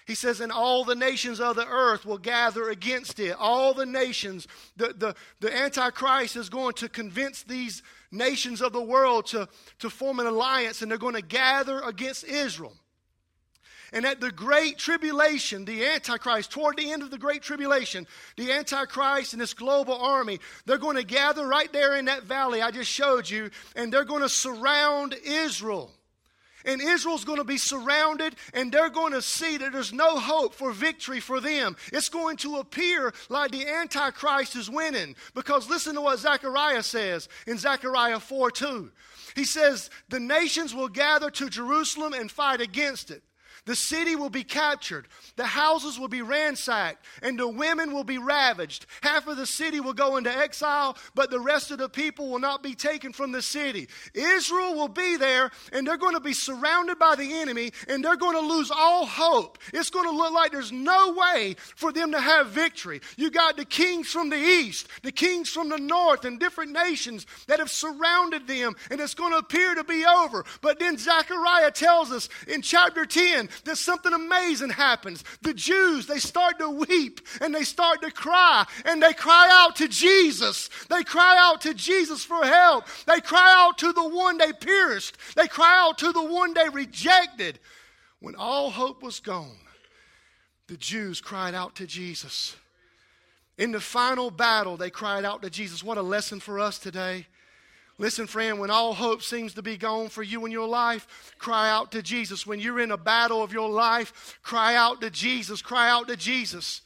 He 0.06 0.16
says, 0.16 0.40
And 0.40 0.52
all 0.52 0.84
the 0.84 0.96
nations 0.96 1.40
of 1.40 1.56
the 1.56 1.68
earth 1.68 2.06
will 2.06 2.18
gather 2.18 2.70
against 2.70 3.20
it. 3.20 3.36
All 3.40 3.74
the 3.74 3.86
nations. 3.86 4.48
The, 4.76 4.94
the, 4.98 5.16
the 5.40 5.56
Antichrist 5.56 6.36
is 6.36 6.50
going 6.50 6.74
to 6.76 6.90
convince 6.90 7.44
these 7.44 7.84
nations 8.12 8.62
of 8.62 8.74
the 8.74 8.82
world 8.82 9.28
to, 9.28 9.48
to 9.80 9.90
form 9.90 10.20
an 10.20 10.28
alliance, 10.28 10.82
and 10.82 10.92
they're 10.92 10.98
going 10.98 11.16
to 11.16 11.22
gather 11.22 11.82
against 11.82 12.26
Israel. 12.26 12.74
And 13.94 14.08
at 14.08 14.20
the 14.20 14.32
great 14.32 14.80
tribulation, 14.80 15.66
the 15.66 15.86
Antichrist, 15.86 16.52
toward 16.52 16.78
the 16.78 16.92
end 16.92 17.04
of 17.04 17.12
the 17.12 17.18
great 17.20 17.44
tribulation, 17.44 18.08
the 18.38 18.52
Antichrist 18.52 19.34
and 19.34 19.42
this 19.42 19.54
global 19.54 19.94
army, 19.94 20.40
they're 20.66 20.80
going 20.80 20.96
to 20.96 21.04
gather 21.04 21.48
right 21.48 21.72
there 21.72 21.96
in 21.96 22.06
that 22.06 22.24
valley 22.24 22.62
I 22.62 22.72
just 22.72 22.90
showed 22.90 23.30
you, 23.30 23.52
and 23.76 23.94
they're 23.94 24.04
going 24.04 24.24
to 24.24 24.30
surround 24.30 25.16
Israel. 25.24 25.92
And 26.66 26.82
Israel's 26.82 27.26
going 27.26 27.38
to 27.38 27.44
be 27.44 27.58
surrounded, 27.58 28.36
and 28.56 28.72
they're 28.72 28.90
going 28.90 29.14
to 29.14 29.22
see 29.22 29.58
that 29.58 29.74
there's 29.74 29.94
no 29.94 30.18
hope 30.18 30.56
for 30.56 30.72
victory 30.72 31.20
for 31.20 31.40
them. 31.40 31.76
It's 31.92 32.10
going 32.10 32.38
to 32.38 32.58
appear 32.58 33.14
like 33.30 33.52
the 33.52 33.68
Antichrist 33.68 34.56
is 34.56 34.72
winning. 34.72 35.16
Because 35.36 35.70
listen 35.70 35.96
to 35.96 36.02
what 36.02 36.20
Zechariah 36.20 36.84
says 36.84 37.30
in 37.46 37.60
Zechariah 37.60 38.20
4 38.20 38.50
2. 38.50 38.92
He 39.36 39.44
says, 39.44 39.90
The 40.10 40.20
nations 40.20 40.74
will 40.74 40.88
gather 40.88 41.30
to 41.32 41.50
Jerusalem 41.50 42.14
and 42.14 42.32
fight 42.32 42.62
against 42.62 43.12
it. 43.12 43.24
The 43.66 43.76
city 43.76 44.18
will 44.18 44.30
be 44.30 44.44
captured, 44.44 45.08
the 45.38 45.46
houses 45.46 45.98
will 45.98 46.10
be 46.10 46.22
ransacked, 46.22 47.06
and 47.22 47.40
the 47.40 47.48
women 47.48 47.94
will 47.94 48.04
be 48.04 48.18
ravaged. 48.18 48.86
Half 49.02 49.28
of 49.28 49.38
the 49.38 49.46
city 49.46 49.80
will 49.80 49.94
go 49.94 50.18
into 50.18 50.36
exile, 50.36 50.98
but 51.16 51.32
the 51.32 51.40
rest 51.40 51.72
of 51.72 51.78
the 51.78 51.88
people 51.88 52.30
will 52.30 52.40
not 52.40 52.62
be 52.62 52.76
taken 52.76 53.14
from 53.14 53.32
the 53.32 53.42
city. 53.42 53.88
Israel 54.14 54.76
will 54.76 54.90
be 54.90 55.16
there, 55.16 55.50
and 55.72 55.88
they're 55.88 55.96
going 55.96 56.16
to 56.16 56.20
be 56.20 56.34
surrounded 56.34 57.00
by 57.00 57.16
the 57.16 57.40
enemy, 57.40 57.72
and 57.88 58.04
they're 58.04 58.18
going 58.18 58.36
to 58.36 58.54
lose 58.54 58.70
all 58.70 59.06
hope. 59.06 59.58
It's 59.74 59.90
going 59.90 60.10
to 60.10 60.16
look 60.16 60.34
like 60.34 60.52
there's 60.52 60.74
no 60.74 61.14
way 61.14 61.56
for 61.78 61.94
them 61.94 62.12
to 62.12 62.20
have 62.20 62.48
victory. 62.48 63.00
You 63.16 63.32
got 63.32 63.56
the 63.56 63.66
kings 63.66 64.10
from 64.10 64.30
the 64.30 64.36
east, 64.36 64.90
the 65.04 65.12
kings 65.14 65.50
from 65.50 65.70
the 65.70 65.78
north, 65.78 66.26
and 66.26 66.38
different 66.38 66.74
nations 66.74 67.26
that 67.48 67.60
have 67.60 67.72
surrounded 67.72 68.46
them, 68.46 68.76
and 68.92 69.00
it's 69.00 69.14
going 69.14 69.32
to 69.32 69.38
appear 69.38 69.74
to 69.74 69.86
be 69.86 70.06
over. 70.06 70.44
But 70.60 70.80
then 70.80 70.98
Zechariah 70.98 71.72
tells 71.72 72.12
us 72.12 72.28
in 72.46 72.62
chapter 72.62 73.06
10 73.06 73.50
that 73.66 73.78
something 73.78 74.14
amazing 74.14 74.70
happens. 74.70 75.24
The 75.42 75.54
Jews, 75.54 76.08
they 76.08 76.20
start 76.20 76.60
to 76.60 76.70
weep 76.70 77.22
and 77.42 77.54
they 77.54 77.64
start 77.64 78.02
to 78.02 78.12
cry 78.12 78.66
and 78.86 79.02
they 79.02 79.14
cry 79.14 79.50
out 79.52 79.76
to 79.78 79.88
Jesus. 79.88 80.70
They 80.90 81.04
cry 81.04 81.38
out 81.40 81.62
to 81.62 81.74
Jesus 81.74 82.24
for 82.24 82.46
help. 82.46 82.86
They 83.06 83.22
cry 83.22 83.54
out 83.58 83.78
to 83.80 83.94
the 83.94 84.08
one 84.08 84.38
they 84.38 84.54
pierced. 84.54 85.18
They 85.36 85.48
cry 85.48 85.88
out 85.88 85.98
to 86.00 86.12
the 86.12 86.24
one 86.24 86.54
they 86.54 86.70
rejected. 86.70 87.60
When 88.20 88.36
all 88.36 88.70
hope 88.70 89.04
was 89.04 89.20
gone, 89.20 89.58
the 90.68 90.78
Jews 90.78 91.20
cried 91.20 91.54
out 91.54 91.76
to 91.76 91.86
Jesus. 91.88 92.56
In 93.58 93.72
the 93.72 93.80
final 93.80 94.32
battle, 94.32 94.78
they 94.78 94.90
cried 94.90 95.26
out 95.26 95.42
to 95.44 95.50
Jesus. 95.50 95.84
What 95.84 95.98
a 95.98 96.02
lesson 96.02 96.40
for 96.40 96.60
us 96.60 96.80
today. 96.80 97.28
Listen, 98.00 98.26
friend, 98.26 98.60
when 98.60 98.72
all 98.72 98.94
hope 98.94 99.22
seems 99.22 99.54
to 99.54 99.62
be 99.62 99.78
gone 99.78 100.10
for 100.10 100.24
you 100.24 100.46
in 100.46 100.52
your 100.52 100.68
life, 100.68 101.36
cry 101.38 101.70
out 101.70 101.92
to 101.92 102.02
Jesus. 102.02 102.48
When 102.48 102.60
you're 102.60 102.80
in 102.80 102.92
a 102.92 102.98
battle 102.98 103.44
of 103.44 103.54
your 103.54 103.70
life, 103.70 104.40
cry 104.42 104.76
out 104.76 105.00
to 105.02 105.10
Jesus. 105.12 105.62
Cry 105.62 105.90
out 105.90 106.08
to 106.08 106.18
Jesus. 106.18 106.82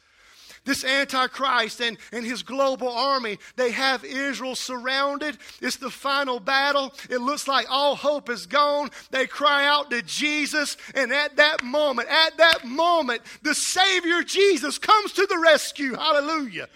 This 0.65 0.83
Antichrist 0.83 1.79
and, 1.79 1.97
and 2.11 2.25
his 2.25 2.43
global 2.43 2.89
army, 2.89 3.39
they 3.55 3.71
have 3.71 4.03
Israel 4.03 4.53
surrounded. 4.53 5.37
It's 5.61 5.77
the 5.77 5.89
final 5.89 6.41
battle. 6.41 6.93
It 7.09 7.19
looks 7.19 7.47
like 7.47 7.67
all 7.69 7.95
hope 7.95 8.29
is 8.29 8.45
gone. 8.45 8.91
They 9.09 9.27
cry 9.27 9.65
out 9.65 9.89
to 9.91 10.01
Jesus, 10.01 10.75
and 10.93 11.13
at 11.13 11.37
that 11.37 11.63
moment, 11.63 12.09
at 12.09 12.37
that 12.37 12.65
moment, 12.65 13.21
the 13.43 13.55
Savior 13.55 14.23
Jesus 14.23 14.77
comes 14.77 15.13
to 15.13 15.25
the 15.25 15.37
rescue. 15.37 15.95
Hallelujah. 15.95 16.67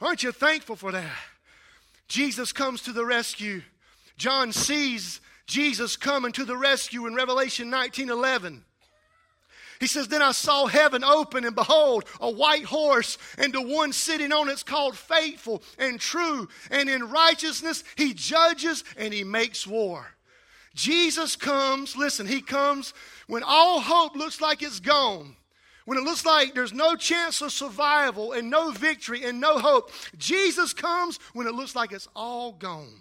Aren't 0.00 0.22
you 0.22 0.32
thankful 0.32 0.76
for 0.76 0.92
that? 0.92 1.12
Jesus 2.08 2.52
comes 2.52 2.82
to 2.82 2.92
the 2.92 3.04
rescue. 3.04 3.62
John 4.16 4.52
sees 4.52 5.20
Jesus 5.46 5.96
coming 5.96 6.32
to 6.32 6.44
the 6.44 6.56
rescue 6.56 7.06
in 7.06 7.14
Revelation 7.14 7.70
19 7.70 8.10
11. 8.10 8.64
He 9.78 9.86
says, 9.86 10.08
Then 10.08 10.22
I 10.22 10.32
saw 10.32 10.66
heaven 10.66 11.04
open, 11.04 11.44
and 11.44 11.54
behold, 11.54 12.04
a 12.20 12.30
white 12.30 12.64
horse, 12.64 13.18
and 13.38 13.52
the 13.52 13.62
one 13.62 13.92
sitting 13.92 14.32
on 14.32 14.48
it's 14.48 14.62
called 14.62 14.96
faithful 14.96 15.62
and 15.78 16.00
true, 16.00 16.48
and 16.70 16.88
in 16.88 17.10
righteousness 17.10 17.84
he 17.96 18.14
judges 18.14 18.84
and 18.96 19.12
he 19.12 19.24
makes 19.24 19.66
war. 19.66 20.06
Jesus 20.74 21.36
comes, 21.36 21.96
listen, 21.96 22.26
he 22.26 22.42
comes 22.42 22.92
when 23.26 23.42
all 23.42 23.80
hope 23.80 24.14
looks 24.14 24.40
like 24.40 24.62
it's 24.62 24.80
gone. 24.80 25.36
When 25.86 25.96
it 25.96 26.04
looks 26.04 26.26
like 26.26 26.52
there's 26.52 26.72
no 26.72 26.96
chance 26.96 27.40
of 27.40 27.52
survival 27.52 28.32
and 28.32 28.50
no 28.50 28.72
victory 28.72 29.24
and 29.24 29.40
no 29.40 29.58
hope, 29.58 29.92
Jesus 30.18 30.72
comes 30.72 31.18
when 31.32 31.46
it 31.46 31.54
looks 31.54 31.76
like 31.76 31.92
it's 31.92 32.08
all 32.14 32.52
gone. 32.52 33.00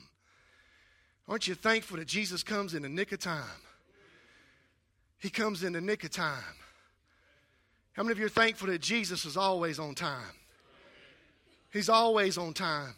Aren't 1.27 1.47
you 1.47 1.55
thankful 1.55 1.97
that 1.97 2.07
Jesus 2.07 2.43
comes 2.43 2.75
in 2.75 2.83
the 2.83 2.89
nick 2.89 3.11
of 3.11 3.19
time? 3.19 3.43
He 5.17 5.31
comes 5.31 5.63
in 5.63 5.73
the 5.73 5.81
nick 5.81 6.03
of 6.03 6.11
time. 6.11 6.43
How 7.93 8.03
many 8.03 8.11
of 8.11 8.19
you 8.19 8.27
are 8.27 8.29
thankful 8.29 8.67
that 8.67 8.81
Jesus 8.81 9.25
is 9.25 9.35
always 9.35 9.79
on 9.79 9.95
time? 9.95 10.35
He's 11.73 11.89
always 11.89 12.37
on 12.37 12.53
time. 12.53 12.93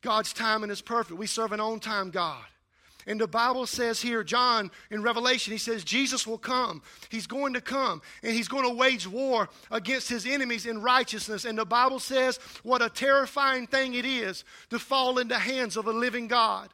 God's 0.00 0.32
timing 0.32 0.70
is 0.70 0.80
perfect. 0.80 1.18
We 1.18 1.26
serve 1.26 1.52
an 1.52 1.60
on 1.60 1.78
time 1.78 2.10
God. 2.10 2.42
And 3.06 3.20
the 3.20 3.26
Bible 3.26 3.66
says 3.66 4.00
here, 4.00 4.22
John 4.22 4.70
in 4.90 5.02
Revelation, 5.02 5.52
he 5.52 5.58
says 5.58 5.84
Jesus 5.84 6.26
will 6.26 6.38
come. 6.38 6.82
He's 7.08 7.26
going 7.26 7.54
to 7.54 7.60
come 7.60 8.02
and 8.22 8.34
he's 8.34 8.48
going 8.48 8.64
to 8.64 8.74
wage 8.74 9.06
war 9.06 9.48
against 9.70 10.08
his 10.08 10.26
enemies 10.26 10.66
in 10.66 10.82
righteousness. 10.82 11.44
And 11.44 11.58
the 11.58 11.64
Bible 11.64 11.98
says 11.98 12.38
what 12.62 12.82
a 12.82 12.90
terrifying 12.90 13.66
thing 13.66 13.94
it 13.94 14.04
is 14.04 14.44
to 14.70 14.78
fall 14.78 15.18
into 15.18 15.34
the 15.34 15.40
hands 15.40 15.76
of 15.76 15.86
a 15.86 15.92
living 15.92 16.28
God. 16.28 16.70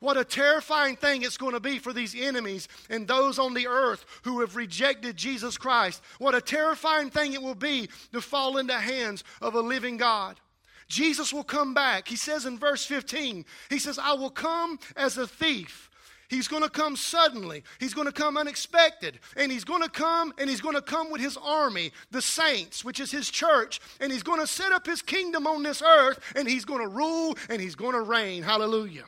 What 0.00 0.16
a 0.16 0.24
terrifying 0.24 0.94
thing 0.94 1.22
it's 1.22 1.36
going 1.36 1.54
to 1.54 1.60
be 1.60 1.80
for 1.80 1.92
these 1.92 2.14
enemies 2.14 2.68
and 2.88 3.06
those 3.06 3.38
on 3.38 3.54
the 3.54 3.66
earth 3.66 4.04
who 4.22 4.40
have 4.40 4.54
rejected 4.54 5.16
Jesus 5.16 5.58
Christ. 5.58 6.00
What 6.18 6.36
a 6.36 6.40
terrifying 6.40 7.10
thing 7.10 7.32
it 7.32 7.42
will 7.42 7.56
be 7.56 7.88
to 8.12 8.20
fall 8.20 8.58
into 8.58 8.74
the 8.74 8.80
hands 8.80 9.24
of 9.42 9.54
a 9.54 9.60
living 9.60 9.96
God. 9.96 10.38
Jesus 10.88 11.32
will 11.32 11.44
come 11.44 11.74
back. 11.74 12.08
He 12.08 12.16
says 12.16 12.46
in 12.46 12.58
verse 12.58 12.84
15, 12.84 13.44
He 13.70 13.78
says, 13.78 13.98
I 13.98 14.14
will 14.14 14.30
come 14.30 14.78
as 14.96 15.18
a 15.18 15.26
thief. 15.26 15.90
He's 16.28 16.48
going 16.48 16.62
to 16.62 16.68
come 16.68 16.94
suddenly. 16.94 17.62
He's 17.80 17.94
going 17.94 18.06
to 18.06 18.12
come 18.12 18.36
unexpected. 18.36 19.18
And 19.36 19.50
he's 19.50 19.64
going 19.64 19.82
to 19.82 19.88
come 19.88 20.34
and 20.38 20.48
he's 20.48 20.60
going 20.60 20.74
to 20.74 20.82
come 20.82 21.10
with 21.10 21.22
his 21.22 21.38
army, 21.38 21.90
the 22.10 22.20
saints, 22.20 22.84
which 22.84 23.00
is 23.00 23.10
his 23.10 23.30
church. 23.30 23.80
And 23.98 24.12
he's 24.12 24.22
going 24.22 24.40
to 24.40 24.46
set 24.46 24.70
up 24.72 24.84
his 24.84 25.00
kingdom 25.00 25.46
on 25.46 25.62
this 25.62 25.80
earth 25.80 26.20
and 26.36 26.46
he's 26.46 26.66
going 26.66 26.82
to 26.82 26.88
rule 26.88 27.36
and 27.48 27.60
he's 27.60 27.74
going 27.74 27.94
to 27.94 28.02
reign. 28.02 28.42
Hallelujah. 28.42 29.04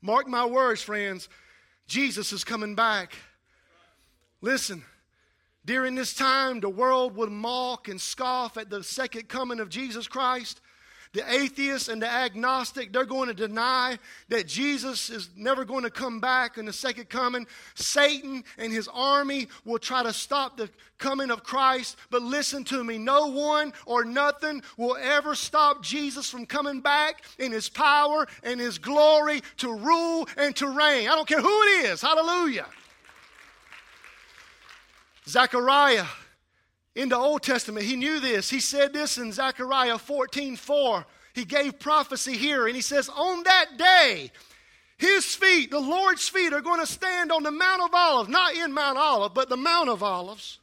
Mark 0.00 0.26
my 0.26 0.46
words, 0.46 0.80
friends. 0.80 1.28
Jesus 1.86 2.32
is 2.32 2.42
coming 2.42 2.74
back. 2.74 3.14
Listen, 4.40 4.84
during 5.68 5.94
this 5.94 6.14
time, 6.14 6.60
the 6.60 6.68
world 6.70 7.14
would 7.14 7.30
mock 7.30 7.88
and 7.88 8.00
scoff 8.00 8.56
at 8.56 8.70
the 8.70 8.82
second 8.82 9.28
coming 9.28 9.60
of 9.60 9.68
Jesus 9.68 10.08
Christ. 10.08 10.62
The 11.12 11.30
atheist 11.30 11.90
and 11.90 12.00
the 12.00 12.10
agnostic, 12.10 12.90
they're 12.90 13.04
going 13.04 13.28
to 13.28 13.34
deny 13.34 13.98
that 14.30 14.46
Jesus 14.46 15.10
is 15.10 15.28
never 15.36 15.66
going 15.66 15.84
to 15.84 15.90
come 15.90 16.20
back 16.20 16.56
in 16.56 16.64
the 16.64 16.72
second 16.72 17.10
coming. 17.10 17.46
Satan 17.74 18.44
and 18.56 18.72
his 18.72 18.88
army 18.88 19.48
will 19.66 19.78
try 19.78 20.02
to 20.02 20.12
stop 20.14 20.56
the 20.56 20.70
coming 20.96 21.30
of 21.30 21.44
Christ. 21.44 21.98
But 22.08 22.22
listen 22.22 22.64
to 22.64 22.82
me 22.82 22.96
no 22.96 23.26
one 23.26 23.74
or 23.84 24.06
nothing 24.06 24.62
will 24.78 24.96
ever 24.96 25.34
stop 25.34 25.82
Jesus 25.82 26.30
from 26.30 26.46
coming 26.46 26.80
back 26.80 27.24
in 27.38 27.52
his 27.52 27.68
power 27.68 28.26
and 28.42 28.58
his 28.58 28.78
glory 28.78 29.42
to 29.58 29.74
rule 29.74 30.26
and 30.38 30.56
to 30.56 30.66
reign. 30.66 31.10
I 31.10 31.14
don't 31.14 31.28
care 31.28 31.42
who 31.42 31.62
it 31.62 31.90
is. 31.90 32.00
Hallelujah. 32.00 32.68
Zechariah 35.28 36.06
in 36.94 37.10
the 37.10 37.16
Old 37.16 37.42
Testament, 37.42 37.86
he 37.86 37.96
knew 37.96 38.18
this. 38.18 38.50
He 38.50 38.60
said 38.60 38.92
this 38.92 39.18
in 39.18 39.32
Zechariah 39.32 39.98
14 39.98 40.56
4. 40.56 41.06
He 41.34 41.44
gave 41.44 41.78
prophecy 41.78 42.36
here, 42.36 42.66
and 42.66 42.74
he 42.74 42.82
says, 42.82 43.08
On 43.08 43.44
that 43.44 43.76
day, 43.76 44.32
his 44.96 45.34
feet, 45.34 45.70
the 45.70 45.78
Lord's 45.78 46.28
feet, 46.28 46.52
are 46.52 46.60
going 46.60 46.80
to 46.80 46.86
stand 46.86 47.30
on 47.30 47.44
the 47.44 47.52
Mount 47.52 47.82
of 47.82 47.94
Olives, 47.94 48.28
not 48.28 48.54
in 48.54 48.72
Mount 48.72 48.98
Olive, 48.98 49.34
but 49.34 49.48
the 49.48 49.56
Mount 49.56 49.88
of 49.88 50.02
Olives. 50.02 50.58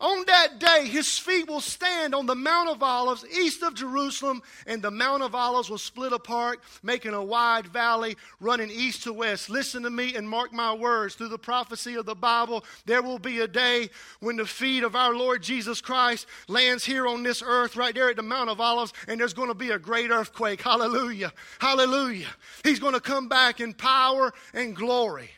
On 0.00 0.24
that 0.26 0.58
day, 0.58 0.86
his 0.86 1.18
feet 1.18 1.48
will 1.48 1.60
stand 1.60 2.14
on 2.14 2.26
the 2.26 2.34
Mount 2.34 2.68
of 2.68 2.82
Olives 2.82 3.24
east 3.26 3.62
of 3.62 3.74
Jerusalem, 3.74 4.42
and 4.66 4.82
the 4.82 4.90
Mount 4.90 5.22
of 5.22 5.34
Olives 5.34 5.70
will 5.70 5.78
split 5.78 6.12
apart, 6.12 6.60
making 6.82 7.14
a 7.14 7.22
wide 7.22 7.68
valley 7.68 8.16
running 8.40 8.70
east 8.70 9.04
to 9.04 9.12
west. 9.12 9.48
Listen 9.48 9.84
to 9.84 9.90
me 9.90 10.16
and 10.16 10.28
mark 10.28 10.52
my 10.52 10.72
words. 10.72 11.14
Through 11.14 11.28
the 11.28 11.38
prophecy 11.38 11.94
of 11.94 12.06
the 12.06 12.14
Bible, 12.16 12.64
there 12.86 13.02
will 13.02 13.20
be 13.20 13.40
a 13.40 13.48
day 13.48 13.88
when 14.18 14.36
the 14.36 14.46
feet 14.46 14.82
of 14.82 14.96
our 14.96 15.14
Lord 15.14 15.42
Jesus 15.42 15.80
Christ 15.80 16.26
lands 16.48 16.84
here 16.84 17.06
on 17.06 17.22
this 17.22 17.42
earth, 17.44 17.76
right 17.76 17.94
there 17.94 18.10
at 18.10 18.16
the 18.16 18.22
Mount 18.22 18.50
of 18.50 18.60
Olives, 18.60 18.92
and 19.06 19.20
there's 19.20 19.34
going 19.34 19.48
to 19.48 19.54
be 19.54 19.70
a 19.70 19.78
great 19.78 20.10
earthquake. 20.10 20.60
Hallelujah. 20.60 21.32
Hallelujah. 21.60 22.28
He's 22.64 22.80
going 22.80 22.94
to 22.94 23.00
come 23.00 23.28
back 23.28 23.60
in 23.60 23.72
power 23.72 24.34
and 24.52 24.74
glory. 24.74 25.30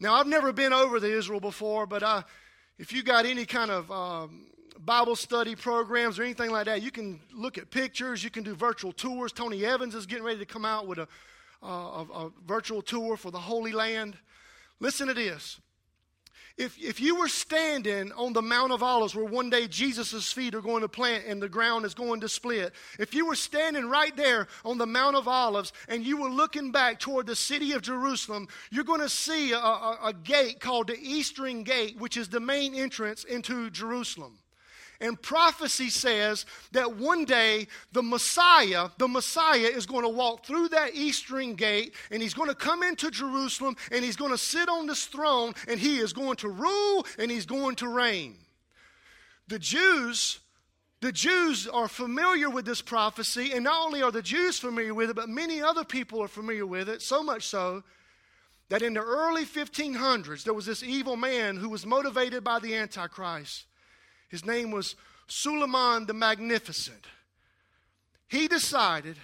Now, 0.00 0.14
I've 0.14 0.26
never 0.26 0.52
been 0.52 0.72
over 0.72 0.98
to 0.98 1.18
Israel 1.18 1.40
before, 1.40 1.84
but 1.86 2.02
I 2.02 2.24
if 2.78 2.92
you 2.92 3.02
got 3.02 3.26
any 3.26 3.44
kind 3.44 3.70
of 3.70 3.90
um, 3.90 4.46
Bible 4.84 5.16
study 5.16 5.54
programs 5.56 6.18
or 6.18 6.22
anything 6.22 6.50
like 6.50 6.66
that, 6.66 6.82
you 6.82 6.90
can 6.90 7.20
look 7.34 7.58
at 7.58 7.70
pictures. 7.70 8.22
You 8.22 8.30
can 8.30 8.44
do 8.44 8.54
virtual 8.54 8.92
tours. 8.92 9.32
Tony 9.32 9.64
Evans 9.64 9.94
is 9.94 10.06
getting 10.06 10.24
ready 10.24 10.38
to 10.38 10.46
come 10.46 10.64
out 10.64 10.86
with 10.86 10.98
a, 10.98 11.08
uh, 11.62 11.66
a, 11.66 12.26
a 12.26 12.30
virtual 12.46 12.80
tour 12.80 13.16
for 13.16 13.30
the 13.30 13.38
Holy 13.38 13.72
Land. 13.72 14.16
Listen 14.80 15.08
to 15.08 15.14
this. 15.14 15.60
If, 16.58 16.76
if 16.78 17.00
you 17.00 17.14
were 17.14 17.28
standing 17.28 18.10
on 18.12 18.32
the 18.32 18.42
Mount 18.42 18.72
of 18.72 18.82
Olives 18.82 19.14
where 19.14 19.24
one 19.24 19.48
day 19.48 19.68
Jesus' 19.68 20.32
feet 20.32 20.54
are 20.54 20.60
going 20.60 20.82
to 20.82 20.88
plant 20.88 21.24
and 21.26 21.40
the 21.40 21.48
ground 21.48 21.84
is 21.84 21.94
going 21.94 22.20
to 22.20 22.28
split, 22.28 22.72
if 22.98 23.14
you 23.14 23.26
were 23.26 23.36
standing 23.36 23.88
right 23.88 24.14
there 24.16 24.48
on 24.64 24.76
the 24.76 24.86
Mount 24.86 25.14
of 25.14 25.28
Olives 25.28 25.72
and 25.88 26.04
you 26.04 26.16
were 26.16 26.28
looking 26.28 26.72
back 26.72 26.98
toward 26.98 27.26
the 27.26 27.36
city 27.36 27.72
of 27.72 27.82
Jerusalem, 27.82 28.48
you're 28.70 28.84
going 28.84 29.00
to 29.00 29.08
see 29.08 29.52
a, 29.52 29.58
a, 29.58 29.98
a 30.06 30.12
gate 30.12 30.58
called 30.58 30.88
the 30.88 30.98
Eastern 31.00 31.62
Gate, 31.62 31.96
which 31.98 32.16
is 32.16 32.28
the 32.28 32.40
main 32.40 32.74
entrance 32.74 33.22
into 33.22 33.70
Jerusalem. 33.70 34.38
And 35.00 35.20
prophecy 35.20 35.90
says 35.90 36.44
that 36.72 36.96
one 36.96 37.24
day 37.24 37.68
the 37.92 38.02
Messiah, 38.02 38.88
the 38.98 39.06
Messiah 39.06 39.68
is 39.68 39.86
going 39.86 40.02
to 40.02 40.08
walk 40.08 40.44
through 40.44 40.68
that 40.70 40.94
eastern 40.94 41.54
gate 41.54 41.94
and 42.10 42.20
he's 42.20 42.34
going 42.34 42.48
to 42.48 42.54
come 42.54 42.82
into 42.82 43.10
Jerusalem 43.10 43.76
and 43.92 44.04
he's 44.04 44.16
going 44.16 44.32
to 44.32 44.38
sit 44.38 44.68
on 44.68 44.88
this 44.88 45.06
throne 45.06 45.54
and 45.68 45.78
he 45.78 45.98
is 45.98 46.12
going 46.12 46.36
to 46.38 46.48
rule 46.48 47.06
and 47.16 47.30
he's 47.30 47.46
going 47.46 47.76
to 47.76 47.88
reign. 47.88 48.36
The 49.46 49.60
Jews 49.60 50.40
the 51.00 51.12
Jews 51.12 51.68
are 51.68 51.86
familiar 51.86 52.50
with 52.50 52.64
this 52.64 52.82
prophecy, 52.82 53.52
and 53.52 53.62
not 53.62 53.86
only 53.86 54.02
are 54.02 54.10
the 54.10 54.20
Jews 54.20 54.58
familiar 54.58 54.92
with 54.92 55.10
it, 55.10 55.14
but 55.14 55.28
many 55.28 55.62
other 55.62 55.84
people 55.84 56.20
are 56.20 56.26
familiar 56.28 56.66
with 56.66 56.88
it, 56.88 57.02
so 57.02 57.22
much 57.22 57.44
so 57.44 57.84
that 58.68 58.82
in 58.82 58.94
the 58.94 59.00
early 59.00 59.44
1500s, 59.44 60.42
there 60.42 60.54
was 60.54 60.66
this 60.66 60.82
evil 60.82 61.16
man 61.16 61.56
who 61.56 61.68
was 61.68 61.86
motivated 61.86 62.42
by 62.42 62.58
the 62.58 62.74
Antichrist. 62.74 63.67
His 64.28 64.44
name 64.44 64.70
was 64.70 64.96
Suleiman 65.26 66.06
the 66.06 66.14
Magnificent. 66.14 67.04
He 68.28 68.48
decided 68.48 69.16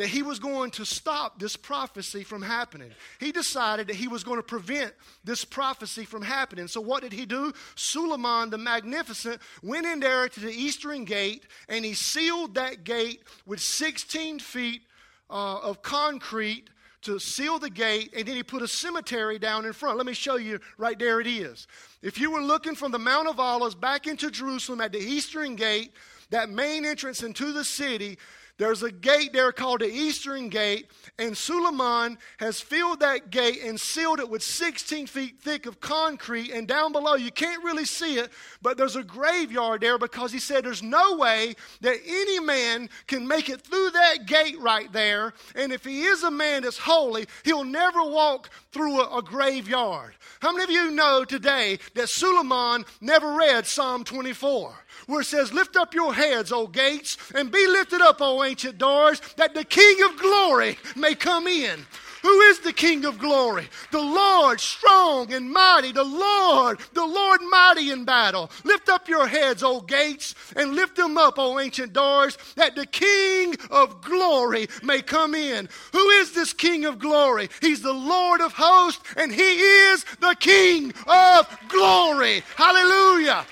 that 0.00 0.08
he 0.08 0.22
was 0.22 0.38
going 0.38 0.70
to 0.70 0.86
stop 0.86 1.38
this 1.38 1.56
prophecy 1.56 2.24
from 2.24 2.40
happening. 2.40 2.90
He 3.18 3.32
decided 3.32 3.88
that 3.88 3.96
he 3.96 4.08
was 4.08 4.24
going 4.24 4.38
to 4.38 4.42
prevent 4.42 4.94
this 5.24 5.44
prophecy 5.44 6.06
from 6.06 6.22
happening. 6.22 6.68
So, 6.68 6.80
what 6.80 7.02
did 7.02 7.12
he 7.12 7.26
do? 7.26 7.52
Suleiman 7.74 8.48
the 8.48 8.56
Magnificent 8.56 9.42
went 9.62 9.86
in 9.86 10.00
there 10.00 10.26
to 10.26 10.40
the 10.40 10.50
eastern 10.50 11.04
gate 11.04 11.44
and 11.68 11.84
he 11.84 11.92
sealed 11.92 12.54
that 12.54 12.82
gate 12.82 13.22
with 13.44 13.60
16 13.60 14.38
feet 14.38 14.82
uh, 15.28 15.58
of 15.58 15.82
concrete 15.82 16.70
to 17.02 17.18
seal 17.18 17.58
the 17.58 17.70
gate, 17.70 18.12
and 18.16 18.26
then 18.26 18.36
he 18.36 18.42
put 18.42 18.62
a 18.62 18.68
cemetery 18.68 19.38
down 19.38 19.64
in 19.64 19.72
front. 19.72 19.96
Let 19.96 20.06
me 20.06 20.12
show 20.12 20.36
you 20.36 20.60
right 20.76 20.98
there 20.98 21.20
it 21.20 21.26
is. 21.26 21.66
If 22.02 22.18
you 22.18 22.30
were 22.30 22.40
looking 22.40 22.74
from 22.74 22.92
the 22.92 22.98
Mount 22.98 23.28
of 23.28 23.38
Olives 23.38 23.74
back 23.74 24.06
into 24.06 24.30
Jerusalem 24.30 24.80
at 24.80 24.92
the 24.92 24.98
eastern 24.98 25.54
gate, 25.54 25.92
that 26.30 26.48
main 26.48 26.86
entrance 26.86 27.22
into 27.22 27.52
the 27.52 27.64
city, 27.64 28.16
there's 28.60 28.82
a 28.82 28.92
gate 28.92 29.32
there 29.32 29.52
called 29.52 29.80
the 29.80 29.90
Eastern 29.90 30.50
Gate, 30.50 30.90
and 31.18 31.34
Suleiman 31.34 32.18
has 32.38 32.60
filled 32.60 33.00
that 33.00 33.30
gate 33.30 33.62
and 33.64 33.80
sealed 33.80 34.20
it 34.20 34.28
with 34.28 34.42
16 34.42 35.06
feet 35.06 35.40
thick 35.40 35.64
of 35.64 35.80
concrete. 35.80 36.50
And 36.50 36.68
down 36.68 36.92
below, 36.92 37.14
you 37.14 37.30
can't 37.30 37.64
really 37.64 37.86
see 37.86 38.18
it, 38.18 38.30
but 38.60 38.76
there's 38.76 38.96
a 38.96 39.02
graveyard 39.02 39.80
there 39.80 39.96
because 39.96 40.30
he 40.30 40.38
said 40.38 40.62
there's 40.62 40.82
no 40.82 41.16
way 41.16 41.54
that 41.80 41.96
any 42.06 42.38
man 42.38 42.90
can 43.06 43.26
make 43.26 43.48
it 43.48 43.62
through 43.62 43.92
that 43.92 44.26
gate 44.26 44.60
right 44.60 44.92
there. 44.92 45.32
And 45.54 45.72
if 45.72 45.82
he 45.82 46.02
is 46.02 46.22
a 46.22 46.30
man 46.30 46.64
that's 46.64 46.76
holy, 46.76 47.28
he'll 47.44 47.64
never 47.64 48.02
walk 48.02 48.50
through 48.72 49.00
a, 49.00 49.20
a 49.20 49.22
graveyard. 49.22 50.12
How 50.40 50.52
many 50.52 50.64
of 50.64 50.70
you 50.70 50.90
know 50.90 51.24
today 51.24 51.78
that 51.94 52.10
Suleiman 52.10 52.84
never 53.00 53.32
read 53.32 53.66
Psalm 53.66 54.04
24? 54.04 54.74
Where 55.06 55.20
it 55.20 55.26
says, 55.26 55.52
Lift 55.52 55.76
up 55.76 55.94
your 55.94 56.14
heads, 56.14 56.52
O 56.52 56.66
gates, 56.66 57.16
and 57.34 57.50
be 57.50 57.66
lifted 57.66 58.00
up, 58.00 58.18
O 58.20 58.44
ancient 58.44 58.78
doors, 58.78 59.20
that 59.36 59.54
the 59.54 59.64
King 59.64 60.02
of 60.04 60.18
glory 60.18 60.78
may 60.96 61.14
come 61.14 61.46
in. 61.46 61.86
Who 62.22 62.40
is 62.40 62.60
the 62.60 62.72
King 62.72 63.04
of 63.06 63.18
glory? 63.18 63.68
The 63.92 64.00
Lord 64.00 64.60
strong 64.60 65.32
and 65.32 65.50
mighty, 65.50 65.92
the 65.92 66.04
Lord, 66.04 66.80
the 66.92 67.06
Lord 67.06 67.40
mighty 67.50 67.90
in 67.90 68.04
battle. 68.04 68.50
Lift 68.64 68.88
up 68.88 69.08
your 69.08 69.26
heads, 69.26 69.62
O 69.62 69.80
gates, 69.80 70.34
and 70.54 70.74
lift 70.74 70.96
them 70.96 71.16
up, 71.16 71.38
O 71.38 71.58
ancient 71.58 71.92
doors, 71.92 72.36
that 72.56 72.76
the 72.76 72.86
King 72.86 73.56
of 73.70 74.02
glory 74.02 74.68
may 74.82 75.00
come 75.00 75.34
in. 75.34 75.68
Who 75.92 76.08
is 76.10 76.32
this 76.32 76.52
King 76.52 76.84
of 76.84 76.98
glory? 76.98 77.48
He's 77.60 77.82
the 77.82 77.92
Lord 77.92 78.40
of 78.40 78.52
hosts, 78.52 79.02
and 79.16 79.32
he 79.32 79.42
is 79.42 80.04
the 80.20 80.36
King 80.38 80.92
of 81.06 81.58
glory. 81.68 82.42
Hallelujah. 82.56 83.46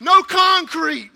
No 0.00 0.22
concrete, 0.22 1.10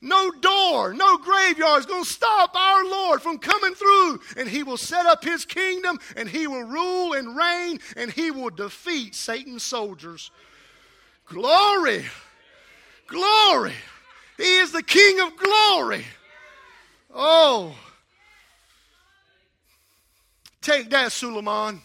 no 0.00 0.30
door, 0.30 0.94
no 0.94 1.18
graveyard 1.18 1.80
is 1.80 1.86
going 1.86 2.04
to 2.04 2.10
stop 2.10 2.54
our 2.54 2.84
Lord 2.84 3.22
from 3.22 3.38
coming 3.38 3.74
through. 3.74 4.20
And 4.36 4.48
He 4.48 4.62
will 4.62 4.76
set 4.76 5.06
up 5.06 5.24
His 5.24 5.44
kingdom 5.44 5.98
and 6.16 6.28
He 6.28 6.46
will 6.46 6.64
rule 6.64 7.12
and 7.12 7.36
reign 7.36 7.78
and 7.96 8.10
He 8.10 8.30
will 8.30 8.50
defeat 8.50 9.14
Satan's 9.14 9.62
soldiers. 9.62 10.30
Glory! 11.26 12.04
Glory! 13.06 13.74
He 14.36 14.58
is 14.58 14.72
the 14.72 14.82
King 14.82 15.20
of 15.20 15.36
glory. 15.36 16.04
Oh. 17.14 17.74
Take 20.62 20.90
that, 20.90 21.12
Suleiman. 21.12 21.80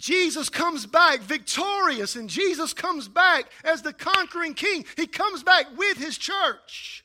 Jesus 0.00 0.48
comes 0.48 0.86
back 0.86 1.20
victorious, 1.20 2.16
and 2.16 2.28
Jesus 2.28 2.72
comes 2.72 3.06
back 3.06 3.52
as 3.62 3.82
the 3.82 3.92
conquering 3.92 4.54
king. 4.54 4.86
He 4.96 5.06
comes 5.06 5.42
back 5.42 5.66
with 5.76 5.98
his 5.98 6.16
church. 6.16 7.04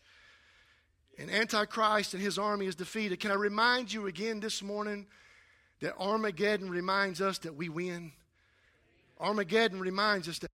And 1.19 1.29
Antichrist 1.29 2.13
and 2.13 2.23
his 2.23 2.37
army 2.37 2.67
is 2.67 2.75
defeated. 2.75 3.19
Can 3.19 3.31
I 3.31 3.35
remind 3.35 3.91
you 3.91 4.07
again 4.07 4.39
this 4.39 4.63
morning 4.63 5.07
that 5.81 5.95
Armageddon 5.97 6.69
reminds 6.69 7.21
us 7.21 7.37
that 7.39 7.55
we 7.55 7.67
win? 7.67 8.13
Armageddon 9.19 9.79
reminds 9.81 10.29
us 10.29 10.39
that. 10.39 10.49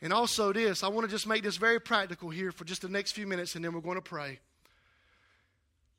And 0.00 0.12
also, 0.12 0.52
this, 0.52 0.84
I 0.84 0.88
want 0.88 1.04
to 1.04 1.10
just 1.10 1.26
make 1.26 1.42
this 1.42 1.56
very 1.56 1.80
practical 1.80 2.30
here 2.30 2.52
for 2.52 2.64
just 2.64 2.82
the 2.82 2.88
next 2.88 3.12
few 3.12 3.26
minutes, 3.26 3.56
and 3.56 3.64
then 3.64 3.72
we're 3.72 3.80
going 3.80 3.96
to 3.96 4.00
pray. 4.00 4.38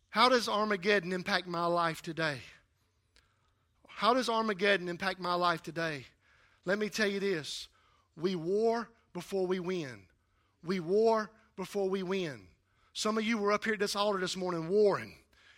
How 0.10 0.30
does 0.30 0.48
Armageddon 0.48 1.12
impact 1.12 1.46
my 1.46 1.66
life 1.66 2.02
today? 2.02 2.40
How 4.00 4.14
does 4.14 4.30
Armageddon 4.30 4.88
impact 4.88 5.20
my 5.20 5.34
life 5.34 5.62
today? 5.62 6.06
Let 6.64 6.80
me 6.80 6.88
tell 6.88 7.10
you 7.10 7.20
this 7.20 7.68
we 8.16 8.34
war 8.34 8.88
before 9.12 9.46
we 9.46 9.60
win. 9.60 10.04
We 10.64 10.80
war 10.80 11.30
before 11.58 11.90
we 11.90 12.02
win. 12.02 12.44
Some 12.94 13.18
of 13.18 13.26
you 13.26 13.38
were 13.38 13.52
up 13.52 13.66
here 13.66 13.74
at 13.74 13.82
this 13.82 13.98
altar 13.98 14.22
this 14.22 14.38
morning 14.38 14.70
warring. 14.70 15.16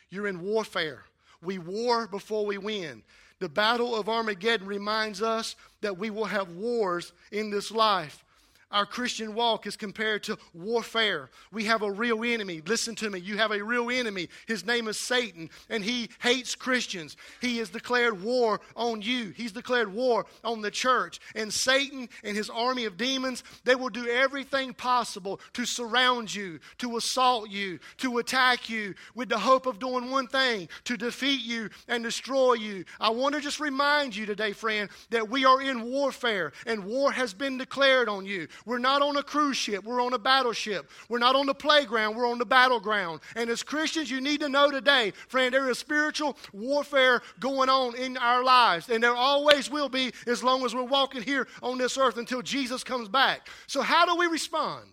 You're 0.09 0.25
in 0.25 0.41
warfare. 0.41 1.03
We 1.43 1.59
war 1.59 2.07
before 2.07 2.43
we 2.43 2.57
win. 2.57 3.03
The 3.37 3.47
battle 3.47 3.95
of 3.95 4.09
Armageddon 4.09 4.65
reminds 4.65 5.21
us 5.21 5.55
that 5.81 5.99
we 5.99 6.09
will 6.09 6.25
have 6.25 6.49
wars 6.49 7.13
in 7.31 7.51
this 7.51 7.69
life. 7.69 8.25
Our 8.71 8.85
Christian 8.85 9.33
walk 9.33 9.67
is 9.67 9.75
compared 9.75 10.23
to 10.23 10.37
warfare. 10.53 11.29
We 11.51 11.65
have 11.65 11.81
a 11.81 11.91
real 11.91 12.23
enemy. 12.23 12.61
Listen 12.65 12.95
to 12.95 13.09
me. 13.09 13.19
You 13.19 13.37
have 13.37 13.51
a 13.51 13.63
real 13.63 13.89
enemy. 13.89 14.29
His 14.47 14.65
name 14.65 14.87
is 14.87 14.97
Satan, 14.97 15.49
and 15.69 15.83
he 15.83 16.09
hates 16.21 16.55
Christians. 16.55 17.17
He 17.41 17.57
has 17.57 17.69
declared 17.69 18.21
war 18.21 18.61
on 18.75 19.01
you, 19.01 19.31
he's 19.31 19.51
declared 19.51 19.93
war 19.93 20.25
on 20.43 20.61
the 20.61 20.71
church. 20.71 21.19
And 21.35 21.53
Satan 21.53 22.09
and 22.23 22.35
his 22.35 22.49
army 22.49 22.85
of 22.85 22.97
demons, 22.97 23.43
they 23.63 23.75
will 23.75 23.89
do 23.89 24.07
everything 24.07 24.73
possible 24.73 25.39
to 25.53 25.65
surround 25.65 26.33
you, 26.33 26.59
to 26.79 26.97
assault 26.97 27.49
you, 27.49 27.79
to 27.97 28.19
attack 28.19 28.69
you 28.69 28.93
with 29.15 29.29
the 29.29 29.39
hope 29.39 29.65
of 29.65 29.79
doing 29.79 30.09
one 30.09 30.27
thing 30.27 30.69
to 30.85 30.97
defeat 30.97 31.41
you 31.41 31.69
and 31.87 32.03
destroy 32.03 32.53
you. 32.53 32.85
I 32.99 33.09
want 33.09 33.35
to 33.35 33.41
just 33.41 33.59
remind 33.59 34.15
you 34.15 34.25
today, 34.25 34.53
friend, 34.53 34.89
that 35.09 35.29
we 35.29 35.45
are 35.45 35.61
in 35.61 35.83
warfare, 35.83 36.53
and 36.65 36.85
war 36.85 37.11
has 37.11 37.33
been 37.33 37.57
declared 37.57 38.09
on 38.09 38.25
you. 38.25 38.47
We're 38.65 38.79
not 38.79 39.01
on 39.01 39.17
a 39.17 39.23
cruise 39.23 39.57
ship, 39.57 39.83
we're 39.83 40.01
on 40.01 40.13
a 40.13 40.19
battleship. 40.19 40.89
We're 41.09 41.19
not 41.19 41.35
on 41.35 41.45
the 41.45 41.53
playground, 41.53 42.15
we're 42.15 42.29
on 42.29 42.37
the 42.37 42.45
battleground. 42.45 43.21
And 43.35 43.49
as 43.49 43.63
Christians, 43.63 44.09
you 44.09 44.21
need 44.21 44.41
to 44.41 44.49
know 44.49 44.69
today, 44.69 45.11
friend, 45.27 45.53
there 45.53 45.69
is 45.69 45.79
spiritual 45.79 46.37
warfare 46.53 47.21
going 47.39 47.69
on 47.69 47.95
in 47.95 48.17
our 48.17 48.43
lives. 48.43 48.89
And 48.89 49.03
there 49.03 49.15
always 49.15 49.69
will 49.69 49.89
be 49.89 50.11
as 50.27 50.43
long 50.43 50.65
as 50.65 50.75
we're 50.75 50.83
walking 50.83 51.21
here 51.21 51.47
on 51.63 51.77
this 51.77 51.97
earth 51.97 52.17
until 52.17 52.41
Jesus 52.41 52.83
comes 52.83 53.09
back. 53.09 53.47
So, 53.67 53.81
how 53.81 54.05
do 54.05 54.15
we 54.15 54.27
respond 54.27 54.85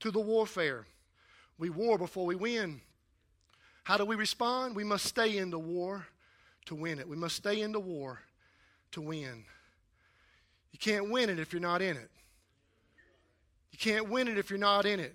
to 0.00 0.10
the 0.10 0.20
warfare? 0.20 0.86
We 1.58 1.70
war 1.70 1.98
before 1.98 2.26
we 2.26 2.34
win. 2.34 2.80
How 3.84 3.96
do 3.96 4.04
we 4.04 4.16
respond? 4.16 4.76
We 4.76 4.84
must 4.84 5.04
stay 5.04 5.36
in 5.36 5.50
the 5.50 5.58
war 5.58 6.06
to 6.66 6.74
win 6.74 6.98
it. 6.98 7.08
We 7.08 7.16
must 7.16 7.36
stay 7.36 7.60
in 7.60 7.72
the 7.72 7.80
war 7.80 8.20
to 8.92 9.00
win. 9.00 9.44
You 10.72 10.78
can't 10.78 11.10
win 11.10 11.28
it 11.28 11.38
if 11.38 11.52
you're 11.52 11.60
not 11.60 11.82
in 11.82 11.96
it. 11.96 12.10
You 13.72 13.78
can't 13.78 14.08
win 14.08 14.28
it 14.28 14.38
if 14.38 14.50
you're 14.50 14.58
not 14.58 14.86
in 14.86 15.00
it. 15.00 15.14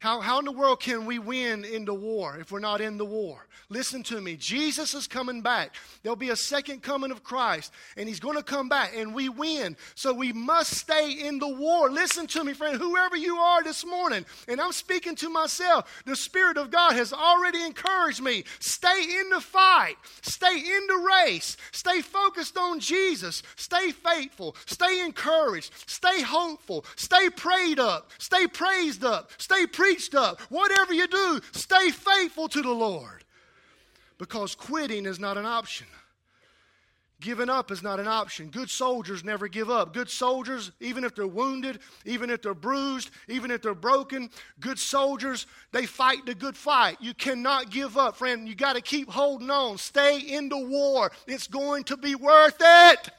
How, 0.00 0.20
how 0.20 0.38
in 0.38 0.44
the 0.44 0.52
world 0.52 0.80
can 0.80 1.06
we 1.06 1.18
win 1.18 1.64
in 1.64 1.84
the 1.84 1.94
war 1.94 2.36
if 2.38 2.52
we're 2.52 2.60
not 2.60 2.80
in 2.80 2.98
the 2.98 3.04
war? 3.04 3.48
Listen 3.70 4.02
to 4.04 4.18
me. 4.20 4.36
Jesus 4.36 4.94
is 4.94 5.06
coming 5.06 5.42
back. 5.42 5.74
There'll 6.02 6.16
be 6.16 6.30
a 6.30 6.36
second 6.36 6.82
coming 6.82 7.10
of 7.10 7.22
Christ, 7.22 7.70
and 7.98 8.08
he's 8.08 8.20
going 8.20 8.36
to 8.36 8.42
come 8.42 8.68
back, 8.68 8.96
and 8.96 9.12
we 9.12 9.28
win. 9.28 9.76
So 9.94 10.14
we 10.14 10.32
must 10.32 10.72
stay 10.72 11.10
in 11.10 11.38
the 11.38 11.48
war. 11.48 11.90
Listen 11.90 12.26
to 12.28 12.44
me, 12.44 12.54
friend, 12.54 12.78
whoever 12.78 13.14
you 13.14 13.36
are 13.36 13.62
this 13.62 13.84
morning, 13.84 14.24
and 14.46 14.58
I'm 14.58 14.72
speaking 14.72 15.16
to 15.16 15.28
myself, 15.28 16.02
the 16.06 16.16
Spirit 16.16 16.56
of 16.56 16.70
God 16.70 16.94
has 16.94 17.12
already 17.12 17.62
encouraged 17.62 18.22
me. 18.22 18.44
Stay 18.60 19.02
in 19.20 19.28
the 19.28 19.40
fight, 19.40 19.96
stay 20.22 20.56
in 20.56 20.86
the 20.86 21.08
race, 21.26 21.58
stay 21.72 22.00
focused 22.00 22.56
on 22.56 22.80
Jesus, 22.80 23.42
stay 23.56 23.90
faithful, 23.90 24.56
stay 24.64 25.04
encouraged, 25.04 25.74
stay 25.86 26.22
hopeful, 26.22 26.86
stay 26.96 27.28
prayed 27.28 27.80
up, 27.80 28.10
stay 28.16 28.46
praised 28.46 29.04
up, 29.04 29.30
stay 29.36 29.66
preached 29.88 30.14
up. 30.14 30.40
Whatever 30.50 30.92
you 30.92 31.06
do, 31.06 31.40
stay 31.52 31.90
faithful 31.90 32.48
to 32.48 32.60
the 32.60 32.70
Lord. 32.70 33.24
Because 34.18 34.54
quitting 34.54 35.06
is 35.06 35.18
not 35.18 35.38
an 35.38 35.46
option. 35.46 35.86
Giving 37.20 37.48
up 37.48 37.72
is 37.72 37.82
not 37.82 37.98
an 37.98 38.06
option. 38.06 38.48
Good 38.48 38.70
soldiers 38.70 39.24
never 39.24 39.48
give 39.48 39.70
up. 39.70 39.92
Good 39.92 40.10
soldiers, 40.10 40.70
even 40.78 41.04
if 41.04 41.16
they're 41.16 41.26
wounded, 41.26 41.80
even 42.04 42.30
if 42.30 42.42
they're 42.42 42.54
bruised, 42.54 43.10
even 43.28 43.50
if 43.50 43.62
they're 43.62 43.74
broken, 43.74 44.30
good 44.60 44.78
soldiers, 44.78 45.46
they 45.72 45.84
fight 45.84 46.26
the 46.26 46.34
good 46.34 46.56
fight. 46.56 46.98
You 47.00 47.14
cannot 47.14 47.70
give 47.70 47.96
up, 47.96 48.16
friend. 48.16 48.46
You 48.46 48.54
got 48.54 48.74
to 48.74 48.82
keep 48.82 49.10
holding 49.10 49.50
on. 49.50 49.78
Stay 49.78 50.20
in 50.20 50.48
the 50.48 50.58
war. 50.58 51.10
It's 51.26 51.48
going 51.48 51.84
to 51.84 51.96
be 51.96 52.14
worth 52.14 52.58
it. 52.60 53.10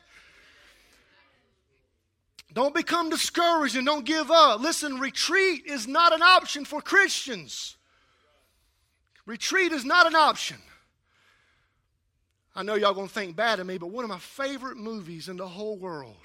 Don't 2.53 2.73
become 2.73 3.09
discouraged 3.09 3.75
and 3.75 3.85
don't 3.85 4.05
give 4.05 4.31
up. 4.31 4.59
Listen, 4.59 4.99
retreat 4.99 5.65
is 5.65 5.87
not 5.87 6.13
an 6.13 6.21
option 6.21 6.65
for 6.65 6.81
Christians. 6.81 7.77
Retreat 9.25 9.71
is 9.71 9.85
not 9.85 10.07
an 10.07 10.15
option. 10.15 10.57
I 12.55 12.63
know 12.63 12.73
y'all 12.73 12.95
gonna 12.95 13.07
think 13.07 13.35
bad 13.35 13.59
of 13.59 13.67
me, 13.67 13.77
but 13.77 13.91
one 13.91 14.03
of 14.03 14.09
my 14.09 14.17
favorite 14.17 14.77
movies 14.77 15.29
in 15.29 15.37
the 15.37 15.47
whole 15.47 15.77
world, 15.77 16.15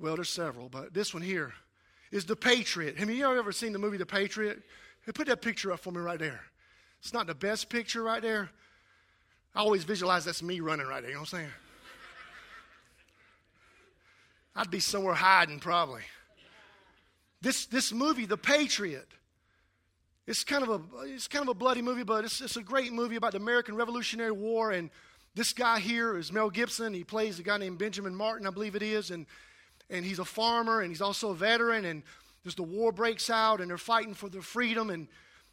well, 0.00 0.16
there's 0.16 0.28
several, 0.28 0.68
but 0.68 0.92
this 0.92 1.14
one 1.14 1.22
here 1.22 1.54
is 2.10 2.24
The 2.24 2.36
Patriot. 2.36 2.98
Have 2.98 3.08
you 3.08 3.24
ever 3.24 3.52
seen 3.52 3.72
the 3.72 3.78
movie 3.78 3.96
The 3.96 4.06
Patriot? 4.06 4.60
Hey, 5.06 5.12
put 5.12 5.28
that 5.28 5.40
picture 5.40 5.72
up 5.72 5.80
for 5.80 5.92
me 5.92 6.00
right 6.00 6.18
there. 6.18 6.40
It's 7.00 7.12
not 7.12 7.28
the 7.28 7.34
best 7.34 7.70
picture 7.70 8.02
right 8.02 8.20
there. 8.20 8.50
I 9.54 9.60
always 9.60 9.84
visualize 9.84 10.24
that's 10.24 10.42
me 10.42 10.58
running 10.60 10.86
right 10.86 11.00
there, 11.00 11.10
you 11.10 11.14
know 11.14 11.20
what 11.20 11.32
I'm 11.32 11.40
saying? 11.40 11.52
I'd 14.58 14.72
be 14.72 14.80
somewhere 14.80 15.14
hiding 15.14 15.60
probably. 15.60 16.02
This, 17.40 17.66
this 17.66 17.92
movie, 17.92 18.26
The 18.26 18.36
Patriot, 18.36 19.06
it's 20.26 20.42
kind 20.42 20.64
of 20.64 20.68
a, 20.68 21.04
it's 21.04 21.28
kind 21.28 21.44
of 21.44 21.48
a 21.48 21.54
bloody 21.54 21.80
movie, 21.80 22.02
but 22.02 22.24
it's, 22.24 22.40
it's 22.40 22.56
a 22.56 22.62
great 22.62 22.92
movie 22.92 23.14
about 23.14 23.30
the 23.32 23.38
American 23.38 23.76
Revolutionary 23.76 24.32
War. 24.32 24.72
And 24.72 24.90
this 25.36 25.52
guy 25.52 25.78
here 25.78 26.18
is 26.18 26.32
Mel 26.32 26.50
Gibson. 26.50 26.92
He 26.92 27.04
plays 27.04 27.38
a 27.38 27.44
guy 27.44 27.56
named 27.56 27.78
Benjamin 27.78 28.16
Martin, 28.16 28.48
I 28.48 28.50
believe 28.50 28.74
it 28.74 28.82
is. 28.82 29.12
And, 29.12 29.26
and 29.90 30.04
he's 30.04 30.18
a 30.18 30.24
farmer 30.24 30.80
and 30.80 30.90
he's 30.90 31.02
also 31.02 31.30
a 31.30 31.36
veteran. 31.36 31.84
And 31.84 32.02
there's 32.42 32.56
the 32.56 32.64
war 32.64 32.90
breaks 32.90 33.30
out 33.30 33.60
and 33.60 33.70
they're 33.70 33.78
fighting 33.78 34.14
for 34.14 34.28
their 34.28 34.42
freedom 34.42 34.90
and 34.90 35.06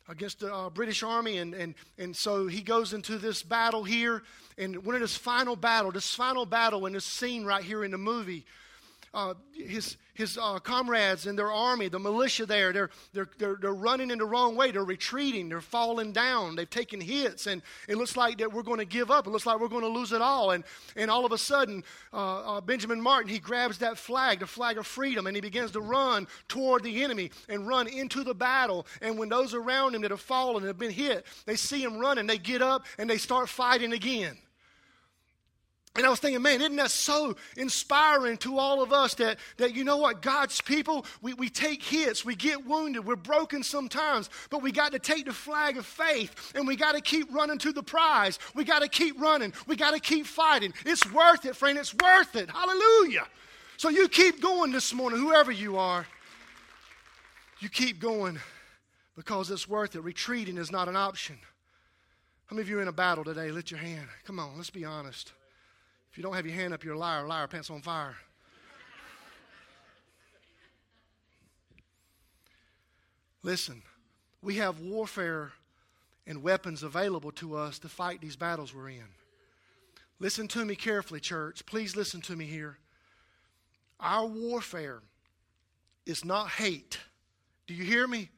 against 0.10 0.40
the 0.40 0.52
uh, 0.52 0.72
British 0.72 1.04
Army. 1.04 1.38
And, 1.38 1.54
and, 1.54 1.76
and 2.00 2.16
so 2.16 2.48
he 2.48 2.64
goes 2.64 2.92
into 2.92 3.20
this 3.20 3.44
battle 3.44 3.84
here. 3.84 4.24
And 4.58 4.84
one 4.84 4.96
of 4.96 5.02
this 5.02 5.16
final 5.16 5.56
battle, 5.56 5.92
this 5.92 6.16
final 6.16 6.48
battle 6.48 6.88
in 6.88 6.94
this 6.94 7.06
scene 7.06 7.46
right 7.46 7.64
here 7.64 7.84
in 7.84 7.92
the 7.92 8.00
movie, 8.00 8.48
uh, 9.16 9.34
his, 9.54 9.96
his 10.14 10.38
uh, 10.38 10.60
comrades 10.60 11.26
in 11.26 11.36
their 11.36 11.52
army, 11.52 11.88
the 11.88 11.98
militia 11.98 12.46
there, 12.46 12.74
they're, 12.74 12.90
they're, 13.14 13.30
they're, 13.38 13.58
they're 13.60 13.74
running 13.74 14.12
in 14.12 14.18
the 14.18 14.26
wrong 14.26 14.56
way. 14.56 14.72
They're 14.72 14.84
retreating. 14.84 15.48
They're 15.48 15.62
falling 15.62 16.12
down. 16.12 16.56
They've 16.56 16.70
taken 16.70 17.00
hits. 17.00 17.48
And 17.48 17.62
it 17.88 17.98
looks 17.98 18.18
like 18.18 18.38
that 18.40 18.52
we're 18.52 18.64
going 18.64 18.80
to 18.80 18.86
give 18.86 19.10
up. 19.10 19.26
It 19.26 19.30
looks 19.30 19.46
like 19.46 19.60
we're 19.60 19.70
going 19.70 19.84
to 19.84 19.88
lose 19.88 20.12
it 20.12 20.22
all. 20.22 20.52
And, 20.52 20.66
and 20.98 21.10
all 21.10 21.26
of 21.26 21.32
a 21.32 21.38
sudden, 21.38 21.84
uh, 22.14 22.58
uh, 22.58 22.62
Benjamin 22.62 23.02
Martin, 23.02 23.30
he 23.30 23.40
grabs 23.40 23.78
that 23.78 23.98
flag, 23.98 24.40
the 24.40 24.48
flag 24.48 24.78
of 24.78 24.86
freedom, 24.86 25.28
and 25.28 25.36
he 25.36 25.42
begins 25.42 25.72
to 25.72 25.82
run 25.82 26.28
toward 26.50 26.84
the 26.84 27.04
enemy 27.04 27.32
and 27.48 27.66
run 27.66 27.88
into 27.88 28.24
the 28.24 28.36
battle. 28.36 28.86
And 29.02 29.18
when 29.18 29.30
those 29.30 29.54
around 29.54 29.96
him 29.96 30.02
that 30.02 30.12
have 30.12 30.22
fallen 30.22 30.58
and 30.58 30.68
have 30.68 30.78
been 30.78 30.92
hit, 30.92 31.26
they 31.46 31.56
see 31.56 31.82
him 31.82 31.98
running, 31.98 32.28
they 32.28 32.38
get 32.38 32.62
up 32.62 32.86
and 32.98 33.10
they 33.10 33.18
start 33.18 33.48
fighting 33.48 33.94
again. 33.94 34.38
And 35.96 36.06
I 36.06 36.10
was 36.10 36.20
thinking, 36.20 36.42
man, 36.42 36.60
isn't 36.60 36.76
that 36.76 36.92
so 36.92 37.38
inspiring 37.56 38.36
to 38.40 38.60
all 38.60 38.84
of 38.84 38.92
us 38.92 39.14
that, 39.16 39.38
that 39.56 39.74
you 39.74 39.86
know 39.86 39.96
what, 39.96 40.22
God's 40.22 40.60
people, 40.60 41.06
we, 41.22 41.34
we 41.36 41.48
take 41.48 41.82
hits, 41.82 42.26
we 42.26 42.36
get 42.36 42.66
wounded, 42.66 43.06
we're 43.06 43.16
broken 43.16 43.64
sometimes, 43.64 44.30
but 44.50 44.62
we 44.62 44.74
got 44.74 44.92
to 44.92 45.00
take 45.00 45.26
the 45.26 45.34
flag 45.34 45.78
of 45.78 45.86
faith 45.86 46.52
and 46.54 46.68
we 46.68 46.76
got 46.76 46.96
to 46.96 47.02
keep 47.02 47.34
running 47.34 47.58
to 47.60 47.72
the 47.72 47.82
prize. 47.82 48.40
We 48.54 48.66
got 48.66 48.82
to 48.82 48.90
keep 48.90 49.20
running. 49.22 49.54
We 49.68 49.78
got 49.78 49.94
to 49.94 50.00
keep 50.02 50.26
fighting. 50.26 50.74
It's 50.86 51.10
worth 51.14 51.46
it, 51.46 51.56
friend. 51.56 51.78
It's 51.78 51.94
worth 51.94 52.36
it. 52.36 52.50
Hallelujah. 52.50 53.26
So 53.78 53.88
you 53.88 54.10
keep 54.10 54.42
going 54.42 54.74
this 54.74 54.94
morning, 54.94 55.20
whoever 55.20 55.52
you 55.52 55.78
are. 55.78 56.06
You 57.60 57.70
keep 57.70 58.02
going 58.02 58.38
because 59.16 59.50
it's 59.50 59.68
worth 59.68 59.96
it. 59.96 60.02
Retreating 60.02 60.58
is 60.58 60.74
not 60.74 60.90
an 60.90 60.98
option. 60.98 61.38
How 62.48 62.56
many 62.56 62.64
of 62.64 62.70
you 62.70 62.80
are 62.80 62.82
in 62.82 62.90
a 62.90 62.94
battle 62.94 63.24
today? 63.24 63.50
Lift 63.50 63.72
your 63.72 63.80
hand. 63.80 64.08
Come 64.26 64.40
on, 64.40 64.58
let's 64.58 64.70
be 64.70 64.84
honest. 64.84 65.32
If 66.16 66.20
you 66.20 66.24
don't 66.24 66.36
have 66.36 66.46
your 66.46 66.56
hand 66.56 66.74
up, 66.74 66.82
you're 66.82 66.94
a 66.94 66.98
liar. 66.98 67.28
Liar, 67.28 67.46
pants 67.46 67.70
on 67.70 67.82
fire. 67.82 68.16
Listen, 73.44 73.82
we 74.42 74.56
have 74.56 74.80
warfare 74.80 75.52
and 76.26 76.42
weapons 76.42 76.84
available 76.84 77.34
to 77.34 77.58
us 77.58 77.80
to 77.80 77.90
fight 77.90 78.22
these 78.22 78.38
battles 78.38 78.74
we're 78.74 78.92
in. 78.92 79.04
Listen 80.20 80.48
to 80.48 80.64
me 80.64 80.74
carefully, 80.78 81.20
church. 81.20 81.66
Please 81.66 81.98
listen 81.98 82.22
to 82.22 82.38
me 82.38 82.46
here. 82.46 82.78
Our 84.00 84.26
warfare 84.26 85.02
is 86.06 86.24
not 86.24 86.48
hate. 86.48 86.98
Do 87.68 87.74
you 87.74 87.84
hear 87.84 88.08
me? 88.08 88.30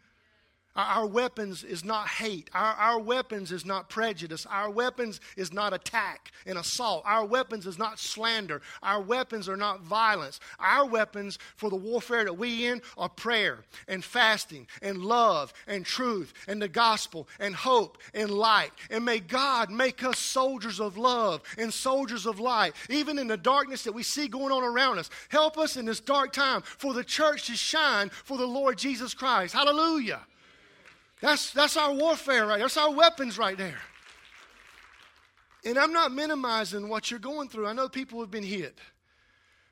Our, 0.77 1.07
weapons 1.07 1.63
is 1.63 1.83
not 1.83 2.07
hate. 2.07 2.51
Our, 2.53 2.73
our 2.73 2.99
weapons 2.99 3.51
is 3.51 3.65
not 3.65 3.89
prejudice. 3.89 4.45
Our 4.45 4.69
weapons 4.69 5.19
is 5.35 5.51
not 5.51 5.73
attack 5.73 6.31
and 6.45 6.59
assault. 6.59 7.01
Our 7.05 7.25
weapons 7.25 7.65
is 7.65 7.79
not 7.79 7.97
slander. 7.97 8.61
Our 8.83 9.01
weapons 9.01 9.49
are 9.49 9.57
not 9.57 9.81
violence. 9.81 10.39
Our 10.59 10.85
weapons 10.85 11.39
for 11.55 11.71
the 11.71 11.75
warfare 11.75 12.23
that 12.25 12.37
we 12.37 12.67
in 12.67 12.83
are 12.95 13.09
prayer 13.09 13.63
and 13.87 14.03
fasting 14.03 14.67
and 14.83 14.99
love 14.99 15.51
and 15.65 15.83
truth 15.83 16.33
and 16.47 16.61
the 16.61 16.67
gospel 16.67 17.27
and 17.39 17.55
hope 17.55 17.97
and 18.13 18.29
light. 18.29 18.71
And 18.91 19.03
may 19.03 19.19
God 19.19 19.71
make 19.71 20.03
us 20.03 20.19
soldiers 20.19 20.79
of 20.79 20.95
love 20.95 21.41
and 21.57 21.73
soldiers 21.73 22.27
of 22.27 22.39
light, 22.39 22.73
even 22.87 23.17
in 23.17 23.27
the 23.27 23.37
darkness 23.37 23.83
that 23.83 23.93
we 23.93 24.03
see 24.03 24.27
going 24.27 24.51
on 24.51 24.63
around 24.63 24.99
us. 24.99 25.09
Help 25.29 25.57
us 25.57 25.75
in 25.75 25.85
this 25.85 25.99
dark 25.99 26.33
time 26.33 26.61
for 26.61 26.93
the 26.93 27.03
church 27.03 27.47
to 27.47 27.55
shine 27.55 28.09
for 28.09 28.37
the 28.37 28.45
Lord 28.45 28.77
Jesus 28.77 29.15
Christ. 29.15 29.55
Hallelujah. 29.55 30.21
That's, 31.21 31.51
that's 31.51 31.77
our 31.77 31.93
warfare 31.93 32.45
right 32.45 32.59
That's 32.59 32.77
our 32.77 32.91
weapons 32.91 33.37
right 33.37 33.57
there. 33.57 33.79
And 35.65 35.77
I'm 35.77 35.91
not 35.91 36.11
minimizing 36.11 36.87
what 36.87 37.09
you're 37.09 37.19
going 37.19 37.49
through. 37.49 37.67
I 37.67 37.73
know 37.73 37.89
people 37.89 38.21
have 38.21 38.31
been 38.31 38.43
hit. 38.43 38.77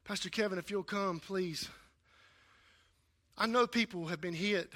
Pastor 0.04 0.30
Kevin, 0.30 0.58
if 0.58 0.70
you'll 0.70 0.84
come, 0.84 1.20
please. 1.20 1.70
I 3.38 3.48
know 3.48 3.68
people 3.68 4.08
have 4.08 4.20
been 4.20 4.34
hit. 4.34 4.72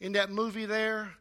In 0.00 0.12
that 0.12 0.30
movie 0.30 0.66
there, 0.66 1.12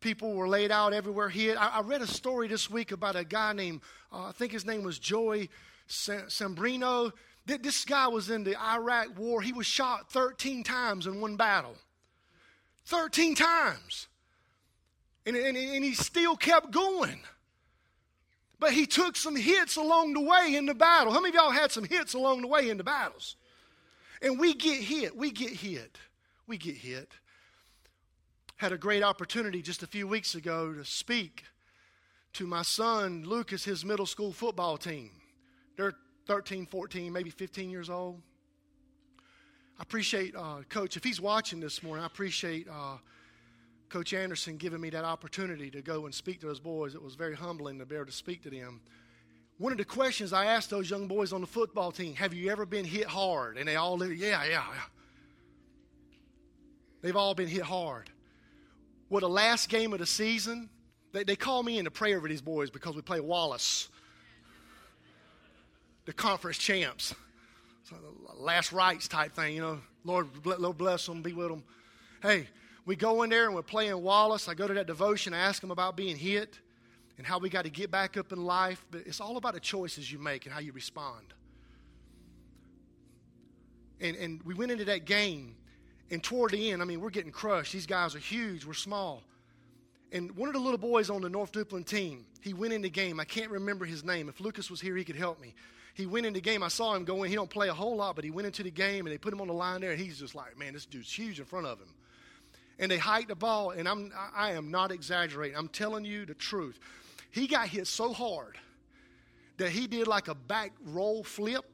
people 0.00 0.34
were 0.34 0.48
laid 0.48 0.72
out 0.72 0.92
everywhere 0.92 1.28
hit. 1.28 1.56
I, 1.56 1.78
I 1.78 1.80
read 1.82 2.00
a 2.00 2.06
story 2.06 2.48
this 2.48 2.70
week 2.70 2.92
about 2.92 3.16
a 3.16 3.24
guy 3.24 3.52
named, 3.52 3.82
uh, 4.12 4.24
I 4.24 4.32
think 4.32 4.52
his 4.52 4.64
name 4.64 4.82
was 4.82 4.98
Joy 4.98 5.48
Sambrino. 5.88 7.12
This 7.46 7.84
guy 7.84 8.08
was 8.08 8.30
in 8.30 8.44
the 8.44 8.60
Iraq 8.60 9.18
war. 9.18 9.42
He 9.42 9.52
was 9.52 9.66
shot 9.66 10.10
13 10.10 10.64
times 10.64 11.06
in 11.06 11.20
one 11.20 11.36
battle. 11.36 11.76
13 12.90 13.34
times. 13.34 14.08
And, 15.24 15.36
and, 15.36 15.56
and 15.56 15.84
he 15.84 15.94
still 15.94 16.36
kept 16.36 16.70
going. 16.70 17.20
But 18.58 18.72
he 18.72 18.86
took 18.86 19.16
some 19.16 19.36
hits 19.36 19.76
along 19.76 20.12
the 20.12 20.20
way 20.20 20.54
in 20.54 20.66
the 20.66 20.74
battle. 20.74 21.12
How 21.12 21.20
many 21.20 21.36
of 21.36 21.42
y'all 21.42 21.50
had 21.50 21.70
some 21.70 21.84
hits 21.84 22.12
along 22.12 22.42
the 22.42 22.48
way 22.48 22.68
in 22.68 22.76
the 22.76 22.84
battles? 22.84 23.36
And 24.20 24.38
we 24.38 24.54
get 24.54 24.82
hit. 24.82 25.16
We 25.16 25.30
get 25.30 25.52
hit. 25.52 25.96
We 26.46 26.58
get 26.58 26.76
hit. 26.76 27.12
Had 28.56 28.72
a 28.72 28.78
great 28.78 29.02
opportunity 29.02 29.62
just 29.62 29.82
a 29.82 29.86
few 29.86 30.06
weeks 30.06 30.34
ago 30.34 30.74
to 30.74 30.84
speak 30.84 31.44
to 32.34 32.46
my 32.46 32.62
son 32.62 33.24
Lucas, 33.24 33.64
his 33.64 33.84
middle 33.84 34.04
school 34.04 34.32
football 34.32 34.76
team. 34.76 35.10
They're 35.76 35.94
13, 36.26 36.66
14, 36.66 37.12
maybe 37.12 37.30
15 37.30 37.70
years 37.70 37.88
old. 37.88 38.20
I 39.80 39.82
appreciate 39.82 40.36
uh, 40.36 40.58
Coach, 40.68 40.98
if 40.98 41.04
he's 41.04 41.22
watching 41.22 41.58
this 41.58 41.82
morning, 41.82 42.02
I 42.02 42.06
appreciate 42.06 42.68
uh, 42.68 42.98
Coach 43.88 44.12
Anderson 44.12 44.58
giving 44.58 44.78
me 44.78 44.90
that 44.90 45.06
opportunity 45.06 45.70
to 45.70 45.80
go 45.80 46.04
and 46.04 46.14
speak 46.14 46.40
to 46.40 46.46
those 46.48 46.60
boys. 46.60 46.94
It 46.94 47.02
was 47.02 47.14
very 47.14 47.34
humbling 47.34 47.78
to 47.78 47.86
be 47.86 47.94
able 47.94 48.04
to 48.04 48.12
speak 48.12 48.42
to 48.42 48.50
them. 48.50 48.82
One 49.56 49.72
of 49.72 49.78
the 49.78 49.86
questions 49.86 50.34
I 50.34 50.44
asked 50.44 50.68
those 50.68 50.90
young 50.90 51.08
boys 51.08 51.32
on 51.32 51.40
the 51.40 51.46
football 51.46 51.92
team, 51.92 52.14
have 52.16 52.34
you 52.34 52.50
ever 52.50 52.66
been 52.66 52.84
hit 52.84 53.06
hard? 53.06 53.56
And 53.56 53.66
they 53.66 53.76
all, 53.76 54.04
yeah, 54.04 54.44
yeah, 54.44 54.50
yeah. 54.50 54.64
They've 57.00 57.16
all 57.16 57.34
been 57.34 57.48
hit 57.48 57.62
hard. 57.62 58.10
Well, 59.08 59.20
the 59.20 59.30
last 59.30 59.70
game 59.70 59.94
of 59.94 59.98
the 59.98 60.06
season, 60.06 60.68
they, 61.14 61.24
they 61.24 61.36
call 61.36 61.62
me 61.62 61.78
in 61.78 61.86
to 61.86 61.90
pray 61.90 62.14
over 62.14 62.28
these 62.28 62.42
boys 62.42 62.68
because 62.68 62.96
we 62.96 63.00
play 63.00 63.20
Wallace, 63.20 63.88
the 66.04 66.12
conference 66.12 66.58
champs. 66.58 67.14
So 67.84 67.96
uh, 67.96 68.34
last 68.36 68.72
rites 68.72 69.08
type 69.08 69.32
thing, 69.32 69.54
you 69.54 69.60
know. 69.60 69.80
Lord, 70.04 70.28
Lord 70.44 70.78
bless 70.78 71.06
them, 71.06 71.22
be 71.22 71.32
with 71.32 71.48
them. 71.48 71.62
Hey, 72.22 72.48
we 72.86 72.96
go 72.96 73.22
in 73.22 73.30
there 73.30 73.46
and 73.46 73.54
we're 73.54 73.62
playing 73.62 74.00
Wallace. 74.02 74.48
I 74.48 74.54
go 74.54 74.66
to 74.66 74.74
that 74.74 74.86
devotion, 74.86 75.34
I 75.34 75.38
ask 75.38 75.60
them 75.60 75.70
about 75.70 75.96
being 75.96 76.16
hit 76.16 76.58
and 77.18 77.26
how 77.26 77.38
we 77.38 77.50
got 77.50 77.64
to 77.64 77.70
get 77.70 77.90
back 77.90 78.16
up 78.16 78.32
in 78.32 78.42
life. 78.42 78.84
But 78.90 79.02
it's 79.06 79.20
all 79.20 79.36
about 79.36 79.54
the 79.54 79.60
choices 79.60 80.10
you 80.10 80.18
make 80.18 80.46
and 80.46 80.54
how 80.54 80.60
you 80.60 80.72
respond. 80.72 81.34
And, 84.00 84.16
and 84.16 84.42
we 84.44 84.54
went 84.54 84.72
into 84.72 84.86
that 84.86 85.04
game, 85.04 85.54
and 86.10 86.24
toward 86.24 86.52
the 86.52 86.70
end, 86.70 86.80
I 86.80 86.86
mean, 86.86 87.02
we're 87.02 87.10
getting 87.10 87.32
crushed. 87.32 87.74
These 87.74 87.84
guys 87.84 88.14
are 88.14 88.18
huge, 88.20 88.64
we're 88.64 88.72
small. 88.72 89.22
And 90.12 90.34
one 90.34 90.48
of 90.48 90.54
the 90.54 90.60
little 90.60 90.78
boys 90.78 91.10
on 91.10 91.20
the 91.20 91.28
North 91.28 91.52
Duplin 91.52 91.84
team, 91.84 92.24
he 92.40 92.54
went 92.54 92.72
in 92.72 92.80
the 92.80 92.88
game. 92.88 93.20
I 93.20 93.24
can't 93.24 93.50
remember 93.50 93.84
his 93.84 94.02
name. 94.02 94.28
If 94.28 94.40
Lucas 94.40 94.70
was 94.70 94.80
here, 94.80 94.96
he 94.96 95.04
could 95.04 95.16
help 95.16 95.38
me. 95.40 95.54
He 95.94 96.06
went 96.06 96.26
in 96.26 96.32
the 96.32 96.40
game. 96.40 96.62
I 96.62 96.68
saw 96.68 96.94
him 96.94 97.04
go 97.04 97.22
in. 97.22 97.30
He 97.30 97.36
don't 97.36 97.50
play 97.50 97.68
a 97.68 97.74
whole 97.74 97.96
lot, 97.96 98.16
but 98.16 98.24
he 98.24 98.30
went 98.30 98.46
into 98.46 98.62
the 98.62 98.70
game, 98.70 99.06
and 99.06 99.12
they 99.12 99.18
put 99.18 99.32
him 99.32 99.40
on 99.40 99.48
the 99.48 99.54
line 99.54 99.80
there, 99.80 99.90
and 99.90 100.00
he's 100.00 100.18
just 100.18 100.34
like, 100.34 100.58
man, 100.58 100.72
this 100.72 100.86
dude's 100.86 101.12
huge 101.12 101.38
in 101.38 101.44
front 101.44 101.66
of 101.66 101.78
him. 101.78 101.92
And 102.78 102.90
they 102.90 102.96
hiked 102.96 103.28
the 103.28 103.34
ball, 103.34 103.70
and 103.70 103.88
I'm, 103.88 104.12
I 104.34 104.52
am 104.52 104.70
not 104.70 104.90
exaggerating. 104.90 105.56
I'm 105.56 105.68
telling 105.68 106.04
you 106.04 106.24
the 106.24 106.34
truth. 106.34 106.78
He 107.30 107.46
got 107.46 107.68
hit 107.68 107.86
so 107.86 108.12
hard 108.12 108.56
that 109.58 109.70
he 109.70 109.86
did 109.86 110.08
like 110.08 110.28
a 110.28 110.34
back 110.34 110.72
roll 110.86 111.22
flip. 111.22 111.64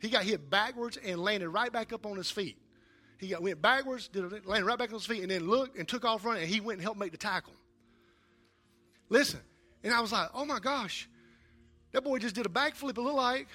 He 0.00 0.10
got 0.10 0.24
hit 0.24 0.50
backwards 0.50 0.98
and 1.02 1.20
landed 1.20 1.48
right 1.48 1.72
back 1.72 1.92
up 1.92 2.04
on 2.04 2.16
his 2.16 2.30
feet. 2.30 2.58
He 3.18 3.28
got, 3.28 3.40
went 3.42 3.62
backwards, 3.62 4.08
did 4.08 4.44
landed 4.46 4.66
right 4.66 4.78
back 4.78 4.90
on 4.90 4.94
his 4.94 5.06
feet, 5.06 5.22
and 5.22 5.30
then 5.30 5.46
looked 5.46 5.78
and 5.78 5.88
took 5.88 6.04
off 6.04 6.24
running, 6.24 6.42
and 6.42 6.50
he 6.50 6.60
went 6.60 6.78
and 6.78 6.82
helped 6.82 6.98
make 6.98 7.12
the 7.12 7.18
tackle. 7.18 7.54
Listen, 9.08 9.40
and 9.84 9.94
I 9.94 10.00
was 10.00 10.12
like, 10.12 10.28
oh 10.34 10.44
my 10.44 10.58
gosh, 10.58 11.08
that 11.92 12.04
boy 12.04 12.18
just 12.18 12.34
did 12.34 12.46
a 12.46 12.50
backflip, 12.50 12.90
it 12.90 12.98
looked 12.98 13.16
like, 13.16 13.48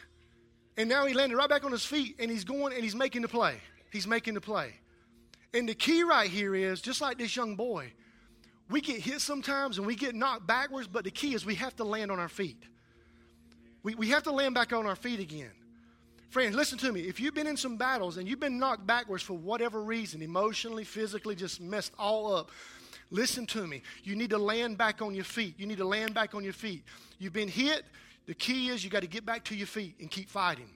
and 0.77 0.87
now 0.87 1.05
he 1.05 1.13
landed 1.13 1.35
right 1.35 1.49
back 1.49 1.65
on 1.65 1.71
his 1.71 1.85
feet, 1.85 2.15
and 2.19 2.29
he's 2.29 2.43
going 2.43 2.73
and 2.73 2.83
he's 2.83 2.95
making 2.95 3.23
the 3.23 3.27
play. 3.27 3.55
He's 3.91 4.07
making 4.07 4.35
the 4.35 4.41
play. 4.41 4.73
And 5.53 5.67
the 5.67 5.75
key 5.75 6.03
right 6.03 6.29
here 6.29 6.53
is 6.55 6.81
just 6.81 7.01
like 7.01 7.17
this 7.17 7.35
young 7.35 7.55
boy, 7.55 7.91
we 8.69 8.81
get 8.81 8.99
hit 8.99 9.21
sometimes 9.21 9.77
and 9.77 9.87
we 9.87 9.95
get 9.95 10.13
knocked 10.13 10.45
backwards, 10.45 10.87
but 10.87 11.03
the 11.03 11.11
key 11.11 11.33
is 11.33 11.45
we 11.45 11.55
have 11.55 11.75
to 11.77 11.83
land 11.83 12.11
on 12.11 12.19
our 12.19 12.29
feet. 12.29 12.61
We, 13.81 13.95
we 13.95 14.09
have 14.09 14.23
to 14.23 14.31
land 14.31 14.53
back 14.55 14.73
on 14.73 14.85
our 14.85 14.95
feet 14.95 15.19
again. 15.19 15.51
Friends, 16.29 16.55
listen 16.55 16.77
to 16.79 16.91
me. 16.91 17.01
If 17.01 17.21
you've 17.21 17.33
been 17.33 17.47
in 17.47 17.55
some 17.55 17.77
battles 17.77 18.17
and 18.17 18.27
you've 18.27 18.39
been 18.39 18.59
knocked 18.59 18.85
backwards 18.85 19.23
for 19.23 19.33
whatever 19.33 19.81
reason, 19.81 20.21
emotionally, 20.21 20.83
physically, 20.83 21.35
just 21.35 21.61
messed 21.61 21.93
all 21.97 22.35
up, 22.35 22.51
listen 23.09 23.45
to 23.47 23.65
me. 23.65 23.81
You 24.03 24.17
need 24.17 24.31
to 24.31 24.37
land 24.37 24.77
back 24.77 25.01
on 25.01 25.15
your 25.15 25.23
feet. 25.23 25.55
You 25.57 25.65
need 25.65 25.77
to 25.77 25.85
land 25.85 26.13
back 26.13 26.35
on 26.35 26.43
your 26.43 26.53
feet. 26.53 26.83
You've 27.17 27.33
been 27.33 27.47
hit. 27.47 27.85
The 28.27 28.33
key 28.33 28.69
is 28.69 28.83
you 28.83 28.89
got 28.89 29.01
to 29.01 29.07
get 29.07 29.25
back 29.25 29.45
to 29.45 29.55
your 29.55 29.67
feet 29.67 29.95
and 29.99 30.11
keep 30.11 30.29
fighting. 30.29 30.69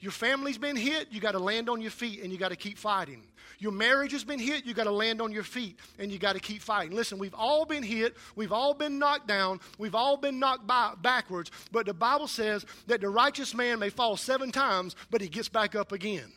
Your 0.00 0.12
family's 0.12 0.58
been 0.58 0.74
hit, 0.74 1.08
you 1.12 1.20
got 1.20 1.32
to 1.32 1.38
land 1.38 1.68
on 1.68 1.80
your 1.80 1.92
feet 1.92 2.22
and 2.22 2.32
you 2.32 2.38
got 2.38 2.48
to 2.48 2.56
keep 2.56 2.76
fighting. 2.76 3.22
Your 3.60 3.70
marriage 3.70 4.10
has 4.10 4.24
been 4.24 4.40
hit, 4.40 4.66
you 4.66 4.74
got 4.74 4.84
to 4.84 4.90
land 4.90 5.20
on 5.20 5.30
your 5.30 5.44
feet 5.44 5.78
and 6.00 6.10
you 6.10 6.18
got 6.18 6.32
to 6.32 6.40
keep 6.40 6.60
fighting. 6.60 6.96
Listen, 6.96 7.18
we've 7.18 7.34
all 7.34 7.64
been 7.64 7.84
hit, 7.84 8.16
we've 8.34 8.50
all 8.50 8.74
been 8.74 8.98
knocked 8.98 9.28
down, 9.28 9.60
we've 9.78 9.94
all 9.94 10.16
been 10.16 10.40
knocked 10.40 10.66
by, 10.66 10.94
backwards, 11.02 11.52
but 11.70 11.86
the 11.86 11.94
Bible 11.94 12.26
says 12.26 12.66
that 12.88 13.00
the 13.00 13.08
righteous 13.08 13.54
man 13.54 13.78
may 13.78 13.90
fall 13.90 14.16
seven 14.16 14.50
times, 14.50 14.96
but 15.10 15.20
he 15.20 15.28
gets 15.28 15.48
back 15.48 15.76
up 15.76 15.92
again 15.92 16.32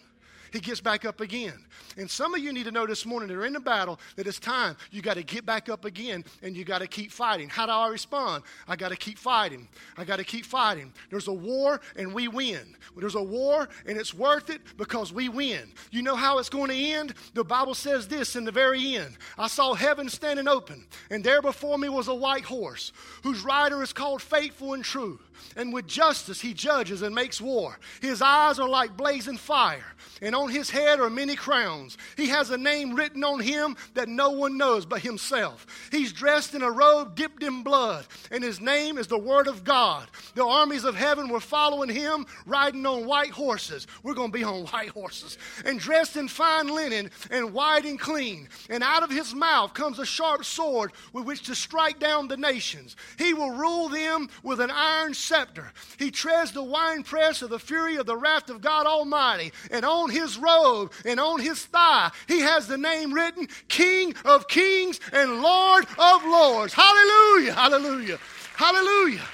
he 0.52 0.60
gets 0.60 0.82
back 0.82 1.06
up 1.06 1.22
again. 1.22 1.54
And 1.98 2.10
some 2.10 2.34
of 2.34 2.42
you 2.42 2.52
need 2.54 2.66
to 2.66 2.72
know 2.72 2.86
this 2.86 3.06
morning 3.06 3.30
that 3.30 3.36
are 3.36 3.46
in 3.46 3.54
the 3.54 3.60
battle 3.60 4.00
that 4.16 4.28
it's 4.28 4.40
time. 4.40 4.76
You 4.92 5.02
got 5.02 5.16
to 5.16 5.24
get 5.24 5.46
back 5.46 5.70
up 5.70 5.86
again 5.86 6.24
and 6.42 6.56
you 6.56 6.64
got 6.66 6.80
to 6.80 6.88
keep 6.88 7.12
fighting. 7.12 7.50
How 7.50 7.66
do 7.66 7.72
I 7.72 7.88
respond? 7.88 8.44
I 8.68 8.76
got 8.76 8.90
to 8.90 8.96
keep 8.96 9.18
fighting. 9.18 9.68
I 9.98 10.04
got 10.04 10.18
to 10.18 10.24
keep 10.24 10.46
fighting. 10.46 10.94
There's 11.10 11.28
a 11.28 11.34
war 11.34 11.82
and 11.96 12.14
we 12.14 12.28
win. 12.28 12.76
There's 12.98 13.16
a 13.16 13.24
war 13.24 13.70
and 13.86 13.98
it's 13.98 14.14
worth 14.14 14.50
it 14.50 14.62
because 14.78 15.14
we 15.14 15.30
win. 15.30 15.72
You 15.92 16.02
know 16.02 16.16
how 16.16 16.40
it's 16.40 16.50
going 16.50 16.70
to 16.70 16.76
end? 16.78 17.14
The 17.34 17.44
Bible 17.44 17.74
says 17.74 18.08
this 18.08 18.36
in 18.36 18.46
the 18.46 18.52
very 18.52 18.96
end 18.96 19.18
I 19.38 19.48
saw 19.48 19.74
heaven 19.74 20.10
standing 20.10 20.48
open, 20.48 20.86
and 21.10 21.24
there 21.24 21.42
before 21.42 21.78
me 21.78 21.90
was 21.90 22.08
a 22.08 22.16
white 22.16 22.46
horse 22.46 22.92
whose 23.24 23.44
rider 23.44 23.82
is 23.84 23.94
called 23.94 24.22
Faithful 24.22 24.74
and 24.74 24.84
True. 24.84 25.20
And 25.56 25.74
with 25.74 25.88
justice 25.88 26.42
he 26.42 26.54
judges 26.54 27.02
and 27.02 27.16
makes 27.16 27.42
war. 27.42 27.78
His 28.02 28.22
eyes 28.22 28.60
are 28.60 28.70
like 28.70 28.98
blazing 28.98 29.38
fire, 29.38 29.86
and 30.22 30.36
on 30.36 30.50
his 30.50 30.70
head 30.70 31.00
are 31.00 31.10
many 31.10 31.36
crowns. 31.36 31.98
He 32.18 32.28
has 32.28 32.52
a 32.52 32.58
name 32.58 32.96
written 32.96 33.24
on 33.24 33.40
him 33.40 33.76
that 33.94 34.10
no 34.10 34.32
one 34.32 34.58
knows 34.58 34.86
but 34.86 35.02
himself. 35.02 35.66
He's 35.92 36.14
dressed 36.14 36.54
in 36.54 36.62
a 36.62 36.72
robe 36.72 37.16
dipped 37.16 37.44
in 37.44 37.64
blood, 37.64 38.06
and 38.32 38.44
his 38.44 38.60
name 38.60 38.98
is 38.98 39.08
the 39.08 39.18
Word 39.18 39.48
of 39.48 39.64
God. 39.64 40.10
The 40.36 40.46
armies 40.46 40.84
of 40.84 40.96
heaven 40.96 41.30
were 41.30 41.40
following 41.40 41.90
him, 41.90 42.26
riding 42.46 42.86
on 42.86 43.06
white 43.06 43.32
horses. 43.32 43.88
We're 44.04 44.14
going 44.14 44.32
to 44.32 44.38
be 44.38 44.44
on 44.44 44.66
white 44.68 44.90
horses. 44.90 45.38
And 45.64 45.80
dressed 45.80 46.18
in 46.18 46.28
fine 46.28 46.68
linen 46.68 47.12
and 47.32 47.54
white 47.54 47.86
and 47.86 48.00
clean. 48.00 48.48
And 48.70 48.84
out 48.84 49.04
of 49.04 49.10
his 49.10 49.34
mouth 49.34 49.74
comes 49.74 50.00
a 50.00 50.06
sharp 50.06 50.46
sword 50.46 50.92
with 51.14 51.26
which 51.26 51.44
to 51.44 51.56
strike 51.56 52.00
down 52.00 52.28
the 52.28 52.38
nations. 52.38 52.96
He 53.18 53.34
will 53.34 53.52
rule 53.52 53.90
them 53.90 54.30
with 54.44 54.60
an 54.60 54.72
iron 54.72 55.14
scepter. 55.26 55.72
He 55.98 56.12
treads 56.12 56.52
the 56.52 56.64
winepress 56.64 57.42
of 57.42 57.50
the 57.50 57.60
fury 57.60 57.96
of 57.96 58.06
the 58.06 58.18
wrath 58.18 58.50
of 58.50 58.62
God 58.62 58.86
Almighty. 58.86 59.52
And 59.72 59.86
on 59.86 60.10
his 60.10 60.38
robe 60.38 60.92
and 61.04 61.20
on 61.20 61.40
his 61.40 61.66
thigh, 61.66 62.12
he 62.28 62.40
has 62.42 62.68
the 62.68 62.78
name 62.78 63.14
written 63.14 63.48
King 63.68 64.14
of 64.24 64.48
Kings 64.48 65.00
and 65.12 65.42
Lord 65.42 65.86
of 65.98 66.24
Lords. 66.24 66.74
Hallelujah! 66.74 67.54
Hallelujah! 67.54 68.20
Hallelujah! 68.56 69.26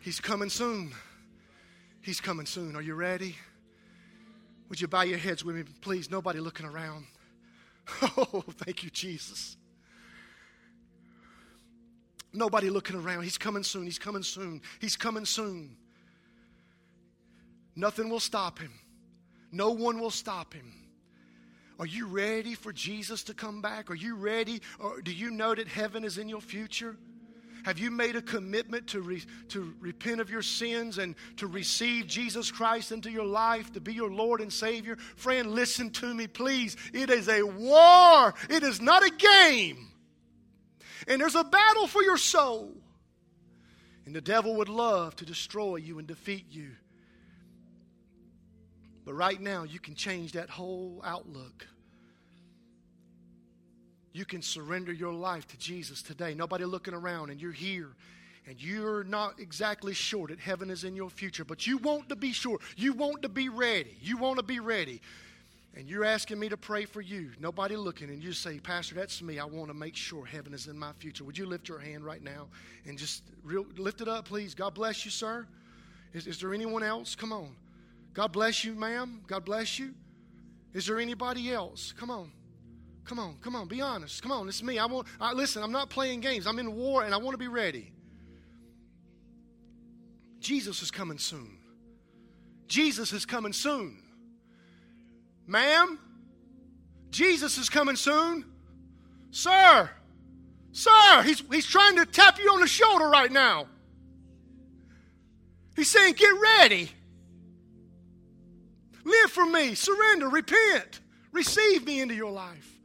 He's 0.00 0.20
coming 0.20 0.48
soon. 0.48 0.92
He's 2.00 2.20
coming 2.20 2.46
soon. 2.46 2.74
Are 2.76 2.82
you 2.82 2.94
ready? 2.94 3.36
Would 4.68 4.80
you 4.80 4.88
bow 4.88 5.02
your 5.02 5.18
heads 5.18 5.44
with 5.44 5.56
me, 5.56 5.64
please? 5.82 6.10
Nobody 6.10 6.40
looking 6.40 6.66
around. 6.66 7.06
Oh, 8.02 8.44
thank 8.50 8.84
you, 8.84 8.90
Jesus. 8.90 9.56
Nobody 12.32 12.70
looking 12.70 12.96
around. 12.96 13.22
He's 13.22 13.38
coming 13.38 13.62
soon. 13.62 13.84
He's 13.84 13.98
coming 13.98 14.22
soon. 14.22 14.60
He's 14.80 14.96
coming 14.96 15.24
soon. 15.24 15.76
Nothing 17.74 18.10
will 18.10 18.20
stop 18.20 18.58
him. 18.58 18.72
No 19.50 19.70
one 19.70 19.98
will 19.98 20.10
stop 20.10 20.52
him. 20.52 20.72
Are 21.78 21.86
you 21.86 22.06
ready 22.06 22.54
for 22.54 22.72
Jesus 22.72 23.22
to 23.24 23.34
come 23.34 23.62
back? 23.62 23.90
Are 23.90 23.94
you 23.94 24.16
ready? 24.16 24.60
Or 24.80 25.00
do 25.00 25.12
you 25.12 25.30
know 25.30 25.54
that 25.54 25.68
heaven 25.68 26.04
is 26.04 26.18
in 26.18 26.28
your 26.28 26.40
future? 26.40 26.96
Have 27.64 27.78
you 27.78 27.90
made 27.90 28.16
a 28.16 28.22
commitment 28.22 28.88
to, 28.88 29.00
re, 29.00 29.22
to 29.48 29.74
repent 29.80 30.20
of 30.20 30.30
your 30.30 30.42
sins 30.42 30.98
and 30.98 31.14
to 31.36 31.46
receive 31.46 32.06
Jesus 32.06 32.50
Christ 32.50 32.92
into 32.92 33.10
your 33.10 33.24
life 33.24 33.72
to 33.72 33.80
be 33.80 33.92
your 33.92 34.10
Lord 34.10 34.40
and 34.40 34.52
Savior? 34.52 34.96
Friend, 35.16 35.50
listen 35.50 35.90
to 35.90 36.14
me, 36.14 36.26
please. 36.26 36.76
It 36.92 37.10
is 37.10 37.28
a 37.28 37.42
war, 37.42 38.34
it 38.48 38.62
is 38.62 38.80
not 38.80 39.04
a 39.04 39.10
game. 39.10 39.88
And 41.06 41.20
there's 41.20 41.34
a 41.34 41.44
battle 41.44 41.86
for 41.86 42.02
your 42.02 42.16
soul. 42.16 42.74
And 44.06 44.14
the 44.14 44.20
devil 44.20 44.56
would 44.56 44.68
love 44.68 45.16
to 45.16 45.26
destroy 45.26 45.76
you 45.76 45.98
and 45.98 46.08
defeat 46.08 46.46
you. 46.50 46.70
But 49.04 49.14
right 49.14 49.40
now, 49.40 49.64
you 49.64 49.80
can 49.80 49.94
change 49.94 50.32
that 50.32 50.50
whole 50.50 51.00
outlook. 51.04 51.66
You 54.12 54.24
can 54.24 54.42
surrender 54.42 54.92
your 54.92 55.12
life 55.12 55.46
to 55.48 55.58
Jesus 55.58 56.02
today. 56.02 56.34
Nobody 56.34 56.64
looking 56.64 56.94
around, 56.94 57.30
and 57.30 57.40
you're 57.40 57.52
here, 57.52 57.90
and 58.46 58.60
you're 58.60 59.04
not 59.04 59.38
exactly 59.38 59.94
sure 59.94 60.26
that 60.28 60.40
heaven 60.40 60.70
is 60.70 60.84
in 60.84 60.96
your 60.96 61.10
future, 61.10 61.44
but 61.44 61.66
you 61.66 61.78
want 61.78 62.08
to 62.08 62.16
be 62.16 62.32
sure. 62.32 62.58
You 62.76 62.94
want 62.94 63.22
to 63.22 63.28
be 63.28 63.48
ready. 63.48 63.96
You 64.00 64.16
want 64.16 64.38
to 64.38 64.42
be 64.42 64.60
ready 64.60 65.00
and 65.78 65.88
you're 65.88 66.04
asking 66.04 66.40
me 66.40 66.48
to 66.48 66.56
pray 66.56 66.84
for 66.86 67.00
you, 67.00 67.30
nobody 67.38 67.76
looking, 67.76 68.10
and 68.10 68.20
you 68.20 68.32
say, 68.32 68.58
Pastor, 68.58 68.96
that's 68.96 69.22
me. 69.22 69.38
I 69.38 69.44
want 69.44 69.68
to 69.68 69.74
make 69.74 69.94
sure 69.94 70.26
heaven 70.26 70.52
is 70.52 70.66
in 70.66 70.76
my 70.76 70.92
future. 70.94 71.22
Would 71.22 71.38
you 71.38 71.46
lift 71.46 71.68
your 71.68 71.78
hand 71.78 72.04
right 72.04 72.20
now 72.20 72.48
and 72.84 72.98
just 72.98 73.22
real, 73.44 73.64
lift 73.76 74.00
it 74.00 74.08
up, 74.08 74.24
please? 74.24 74.56
God 74.56 74.74
bless 74.74 75.04
you, 75.04 75.12
sir. 75.12 75.46
Is, 76.12 76.26
is 76.26 76.40
there 76.40 76.52
anyone 76.52 76.82
else? 76.82 77.14
Come 77.14 77.32
on. 77.32 77.54
God 78.12 78.32
bless 78.32 78.64
you, 78.64 78.74
ma'am. 78.74 79.20
God 79.28 79.44
bless 79.44 79.78
you. 79.78 79.94
Is 80.74 80.84
there 80.84 80.98
anybody 80.98 81.52
else? 81.52 81.94
Come 81.96 82.10
on. 82.10 82.32
Come 83.04 83.20
on, 83.20 83.36
come 83.40 83.54
on, 83.54 83.68
be 83.68 83.80
honest. 83.80 84.20
Come 84.20 84.32
on, 84.32 84.48
it's 84.48 84.64
me. 84.64 84.80
I 84.80 84.84
want 84.86 85.06
I, 85.20 85.32
listen, 85.32 85.62
I'm 85.62 85.72
not 85.72 85.90
playing 85.90 86.20
games. 86.20 86.48
I'm 86.48 86.58
in 86.58 86.74
war 86.74 87.04
and 87.04 87.14
I 87.14 87.18
want 87.18 87.34
to 87.34 87.38
be 87.38 87.48
ready. 87.48 87.92
Jesus 90.40 90.82
is 90.82 90.90
coming 90.90 91.18
soon. 91.18 91.56
Jesus 92.66 93.12
is 93.12 93.24
coming 93.24 93.52
soon. 93.52 94.02
Ma'am, 95.48 95.98
Jesus 97.10 97.56
is 97.56 97.68
coming 97.70 97.96
soon. 97.96 98.44
Sir, 99.30 99.90
sir, 100.72 101.22
he's, 101.24 101.42
he's 101.50 101.66
trying 101.66 101.96
to 101.96 102.06
tap 102.06 102.38
you 102.38 102.52
on 102.52 102.60
the 102.60 102.66
shoulder 102.66 103.08
right 103.08 103.32
now. 103.32 103.66
He's 105.74 105.90
saying, 105.90 106.14
Get 106.14 106.32
ready. 106.58 106.90
Live 109.04 109.30
for 109.30 109.46
me. 109.46 109.74
Surrender. 109.74 110.28
Repent. 110.28 111.00
Receive 111.32 111.86
me 111.86 112.00
into 112.00 112.14
your 112.14 112.30
life 112.30 112.78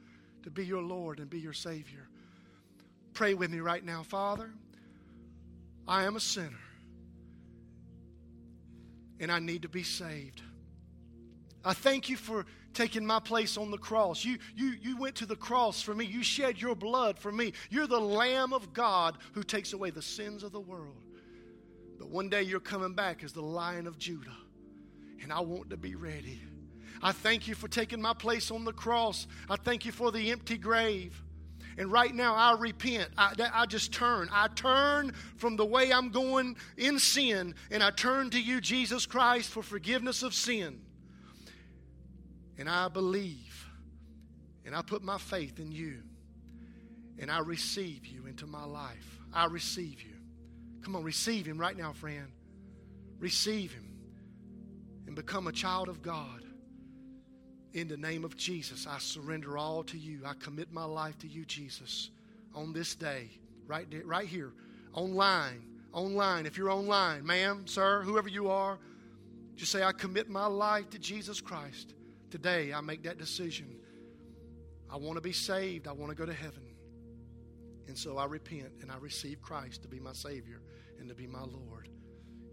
to 0.43 0.49
be 0.49 0.65
your 0.65 0.81
Lord 0.81 1.19
and 1.19 1.29
be 1.29 1.39
your 1.39 1.53
Savior. 1.53 2.07
Pray 3.13 3.33
with 3.33 3.51
me 3.51 3.59
right 3.59 3.83
now, 3.83 4.03
Father. 4.03 4.51
I 5.85 6.03
am 6.03 6.15
a 6.15 6.19
sinner 6.19 6.59
and 9.19 9.31
I 9.31 9.39
need 9.39 9.63
to 9.63 9.69
be 9.69 9.83
saved. 9.83 10.41
I 11.65 11.73
thank 11.73 12.09
you 12.09 12.17
for 12.17 12.45
taking 12.73 13.05
my 13.05 13.19
place 13.19 13.57
on 13.57 13.71
the 13.71 13.77
cross. 13.77 14.25
You, 14.25 14.37
you, 14.55 14.73
you 14.81 14.97
went 14.97 15.15
to 15.15 15.25
the 15.25 15.35
cross 15.35 15.81
for 15.81 15.93
me. 15.93 16.05
You 16.05 16.23
shed 16.23 16.59
your 16.59 16.75
blood 16.75 17.17
for 17.19 17.31
me. 17.31 17.53
You're 17.69 17.87
the 17.87 17.99
Lamb 17.99 18.53
of 18.53 18.73
God 18.73 19.17
who 19.33 19.43
takes 19.43 19.73
away 19.73 19.91
the 19.91 20.01
sins 20.01 20.43
of 20.43 20.51
the 20.51 20.59
world. 20.59 21.03
But 21.97 22.09
one 22.09 22.29
day 22.29 22.41
you're 22.41 22.59
coming 22.59 22.93
back 22.93 23.23
as 23.23 23.31
the 23.31 23.41
Lion 23.41 23.87
of 23.87 23.97
Judah, 23.97 24.35
and 25.21 25.31
I 25.31 25.39
want 25.39 25.69
to 25.69 25.77
be 25.77 25.95
ready. 25.95 26.41
I 27.01 27.11
thank 27.11 27.47
you 27.47 27.55
for 27.55 27.67
taking 27.67 28.01
my 28.01 28.13
place 28.13 28.49
on 28.49 28.65
the 28.65 28.73
cross. 28.73 29.27
I 29.49 29.55
thank 29.57 29.85
you 29.85 29.91
for 29.91 30.11
the 30.11 30.31
empty 30.31 30.57
grave. 30.57 31.21
And 31.77 31.91
right 31.91 32.13
now, 32.13 32.35
I 32.35 32.55
repent. 32.57 33.09
I, 33.17 33.33
I, 33.53 33.65
just 33.65 33.91
turn. 33.91 34.29
I 34.31 34.47
turn 34.49 35.13
from 35.37 35.55
the 35.55 35.65
way 35.65 35.91
I'm 35.91 36.09
going 36.09 36.55
in 36.77 36.99
sin, 36.99 37.55
and 37.71 37.83
I 37.83 37.89
turn 37.89 38.29
to 38.29 38.39
you, 38.39 38.61
Jesus 38.61 39.05
Christ, 39.05 39.49
for 39.49 39.63
forgiveness 39.63 40.21
of 40.21 40.33
sin. 40.33 40.81
And 42.57 42.69
I 42.69 42.87
believe, 42.87 43.67
and 44.65 44.75
I 44.75 44.81
put 44.81 45.03
my 45.03 45.17
faith 45.17 45.59
in 45.59 45.71
you, 45.71 45.99
and 47.19 47.31
I 47.31 47.39
receive 47.39 48.05
you 48.05 48.25
into 48.27 48.45
my 48.47 48.65
life. 48.65 49.19
I 49.33 49.45
receive 49.45 50.01
you. 50.01 50.15
Come 50.81 50.95
on, 50.95 51.03
receive 51.03 51.45
him 51.45 51.57
right 51.57 51.77
now, 51.77 51.93
friend. 51.93 52.27
Receive 53.19 53.73
him 53.73 53.93
and 55.07 55.15
become 55.15 55.47
a 55.47 55.51
child 55.51 55.89
of 55.89 56.01
God. 56.01 56.43
In 57.73 57.87
the 57.87 57.97
name 57.97 58.23
of 58.23 58.37
Jesus, 58.37 58.85
I 58.85 58.99
surrender 58.99 59.57
all 59.57 59.83
to 59.85 59.97
you. 59.97 60.21
I 60.25 60.33
commit 60.33 60.71
my 60.71 60.83
life 60.83 61.17
to 61.19 61.27
you, 61.27 61.45
Jesus, 61.45 62.11
on 62.53 62.71
this 62.73 62.93
day, 62.95 63.29
right, 63.65 63.89
there, 63.89 64.05
right 64.05 64.27
here, 64.27 64.53
online. 64.93 65.63
Online. 65.91 66.45
If 66.45 66.57
you're 66.57 66.69
online, 66.69 67.25
ma'am, 67.25 67.65
sir, 67.65 68.01
whoever 68.03 68.27
you 68.27 68.49
are, 68.49 68.77
just 69.55 69.71
say, 69.71 69.83
I 69.83 69.91
commit 69.91 70.29
my 70.29 70.45
life 70.45 70.89
to 70.91 70.99
Jesus 70.99 71.39
Christ. 71.41 71.93
Today, 72.33 72.73
I 72.73 72.81
make 72.81 73.03
that 73.03 73.19
decision. 73.19 73.75
I 74.89 74.97
want 74.97 75.17
to 75.17 75.21
be 75.21 75.33
saved. 75.33 75.87
I 75.87 75.91
want 75.91 76.09
to 76.09 76.15
go 76.15 76.25
to 76.25 76.33
heaven. 76.33 76.63
And 77.87 77.95
so 77.95 78.17
I 78.17 78.25
repent 78.25 78.71
and 78.81 78.91
I 78.91 78.97
receive 78.97 79.39
Christ 79.39 79.83
to 79.83 79.87
be 79.87 79.99
my 79.99 80.13
Savior 80.13 80.59
and 80.99 81.07
to 81.09 81.13
be 81.13 81.27
my 81.27 81.43
Lord. 81.43 81.89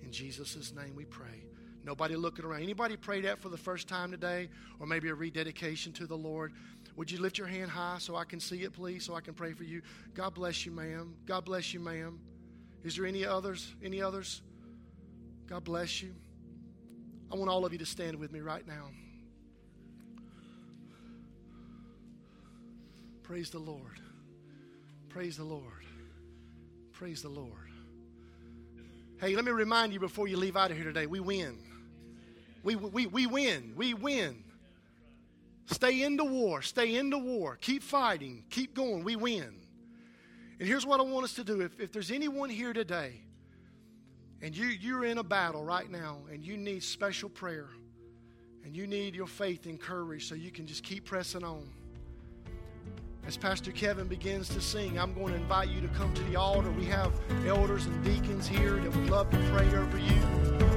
In 0.03 0.13
Jesus' 0.13 0.75
name 0.75 0.95
we 0.95 1.07
pray. 1.07 1.47
Nobody 1.83 2.15
looking 2.15 2.45
around. 2.45 2.61
Anybody 2.61 2.99
pray 2.99 3.23
that 3.23 3.39
for 3.39 3.49
the 3.49 3.57
first 3.57 3.89
time 3.89 4.11
today? 4.11 4.51
Or 4.81 4.87
maybe 4.87 5.09
a 5.09 5.15
rededication 5.15 5.95
to 5.95 6.07
the 6.07 6.15
Lord? 6.15 6.53
Would 6.97 7.11
you 7.11 7.19
lift 7.19 7.39
your 7.39 7.47
hand 7.47 7.71
high 7.71 7.97
so 8.01 8.17
I 8.17 8.25
can 8.25 8.39
see 8.39 8.65
it, 8.65 8.75
please, 8.75 9.07
so 9.07 9.15
I 9.15 9.23
can 9.23 9.33
pray 9.33 9.55
for 9.55 9.65
you? 9.65 9.81
God 10.13 10.35
bless 10.35 10.67
you, 10.67 10.73
ma'am. 10.73 11.15
God 11.25 11.47
bless 11.47 11.73
you, 11.73 11.81
ma'am. 11.81 12.21
Is 12.85 12.97
there 12.97 13.07
any 13.07 13.25
others? 13.25 13.75
Any 13.83 14.03
others? 14.03 14.43
God 15.47 15.65
bless 15.65 16.03
you. 16.03 16.15
I 17.33 17.37
want 17.37 17.49
all 17.49 17.65
of 17.65 17.73
you 17.73 17.79
to 17.79 17.87
stand 17.87 18.17
with 18.17 18.31
me 18.31 18.41
right 18.41 18.67
now. 18.67 18.91
Praise 23.31 23.51
the 23.51 23.61
Lord. 23.61 24.01
Praise 25.09 25.37
the 25.37 25.45
Lord. 25.45 25.85
Praise 26.91 27.23
the 27.23 27.29
Lord. 27.29 27.71
Hey, 29.21 29.37
let 29.37 29.45
me 29.45 29.53
remind 29.53 29.93
you 29.93 30.01
before 30.01 30.27
you 30.27 30.37
leave 30.37 30.57
out 30.57 30.73
of 30.73 30.77
here 30.77 30.85
today 30.85 31.07
we 31.07 31.21
win. 31.21 31.57
We, 32.65 32.75
we, 32.75 33.07
we 33.07 33.29
win. 33.29 33.75
We 33.77 33.95
win. 33.95 34.43
Stay 35.67 36.03
in 36.03 36.17
the 36.17 36.25
war. 36.25 36.61
Stay 36.61 36.97
in 36.97 37.09
the 37.09 37.21
war. 37.21 37.57
Keep 37.61 37.85
fighting. 37.85 38.43
Keep 38.51 38.75
going. 38.75 39.05
We 39.05 39.15
win. 39.15 39.55
And 40.59 40.67
here's 40.67 40.85
what 40.85 40.99
I 40.99 41.05
want 41.05 41.23
us 41.23 41.35
to 41.35 41.45
do. 41.45 41.61
If, 41.61 41.79
if 41.79 41.93
there's 41.93 42.11
anyone 42.11 42.51
here 42.51 42.73
today 42.73 43.21
and 44.43 44.57
you, 44.57 44.67
you're 44.67 45.05
in 45.05 45.19
a 45.19 45.25
battle 45.25 45.63
right 45.63 45.89
now 45.89 46.19
and 46.33 46.45
you 46.45 46.57
need 46.57 46.83
special 46.83 47.29
prayer 47.29 47.69
and 48.65 48.75
you 48.75 48.89
need 48.89 49.15
your 49.15 49.29
faith 49.29 49.67
encouraged 49.69 50.29
so 50.29 50.35
you 50.35 50.51
can 50.51 50.67
just 50.67 50.83
keep 50.83 51.05
pressing 51.05 51.45
on. 51.45 51.69
As 53.27 53.37
Pastor 53.37 53.71
Kevin 53.71 54.09
begins 54.09 54.49
to 54.49 54.61
sing, 54.61 54.99
I'm 54.99 55.15
going 55.15 55.35
to 55.35 55.39
invite 55.39 55.69
you 55.69 55.81
to 55.83 55.89
come 55.89 56.13
to 56.15 56.23
the 56.25 56.37
altar. 56.37 56.71
We 56.73 56.87
have 56.87 57.13
elders 57.47 57.87
and 57.87 58.05
deacons 58.05 58.49
here 58.49 58.77
that 58.77 58.97
would 58.97 59.11
love 59.11 59.31
to 59.31 59.37
pray 59.53 59.69
over 59.69 59.99
you. 59.99 60.70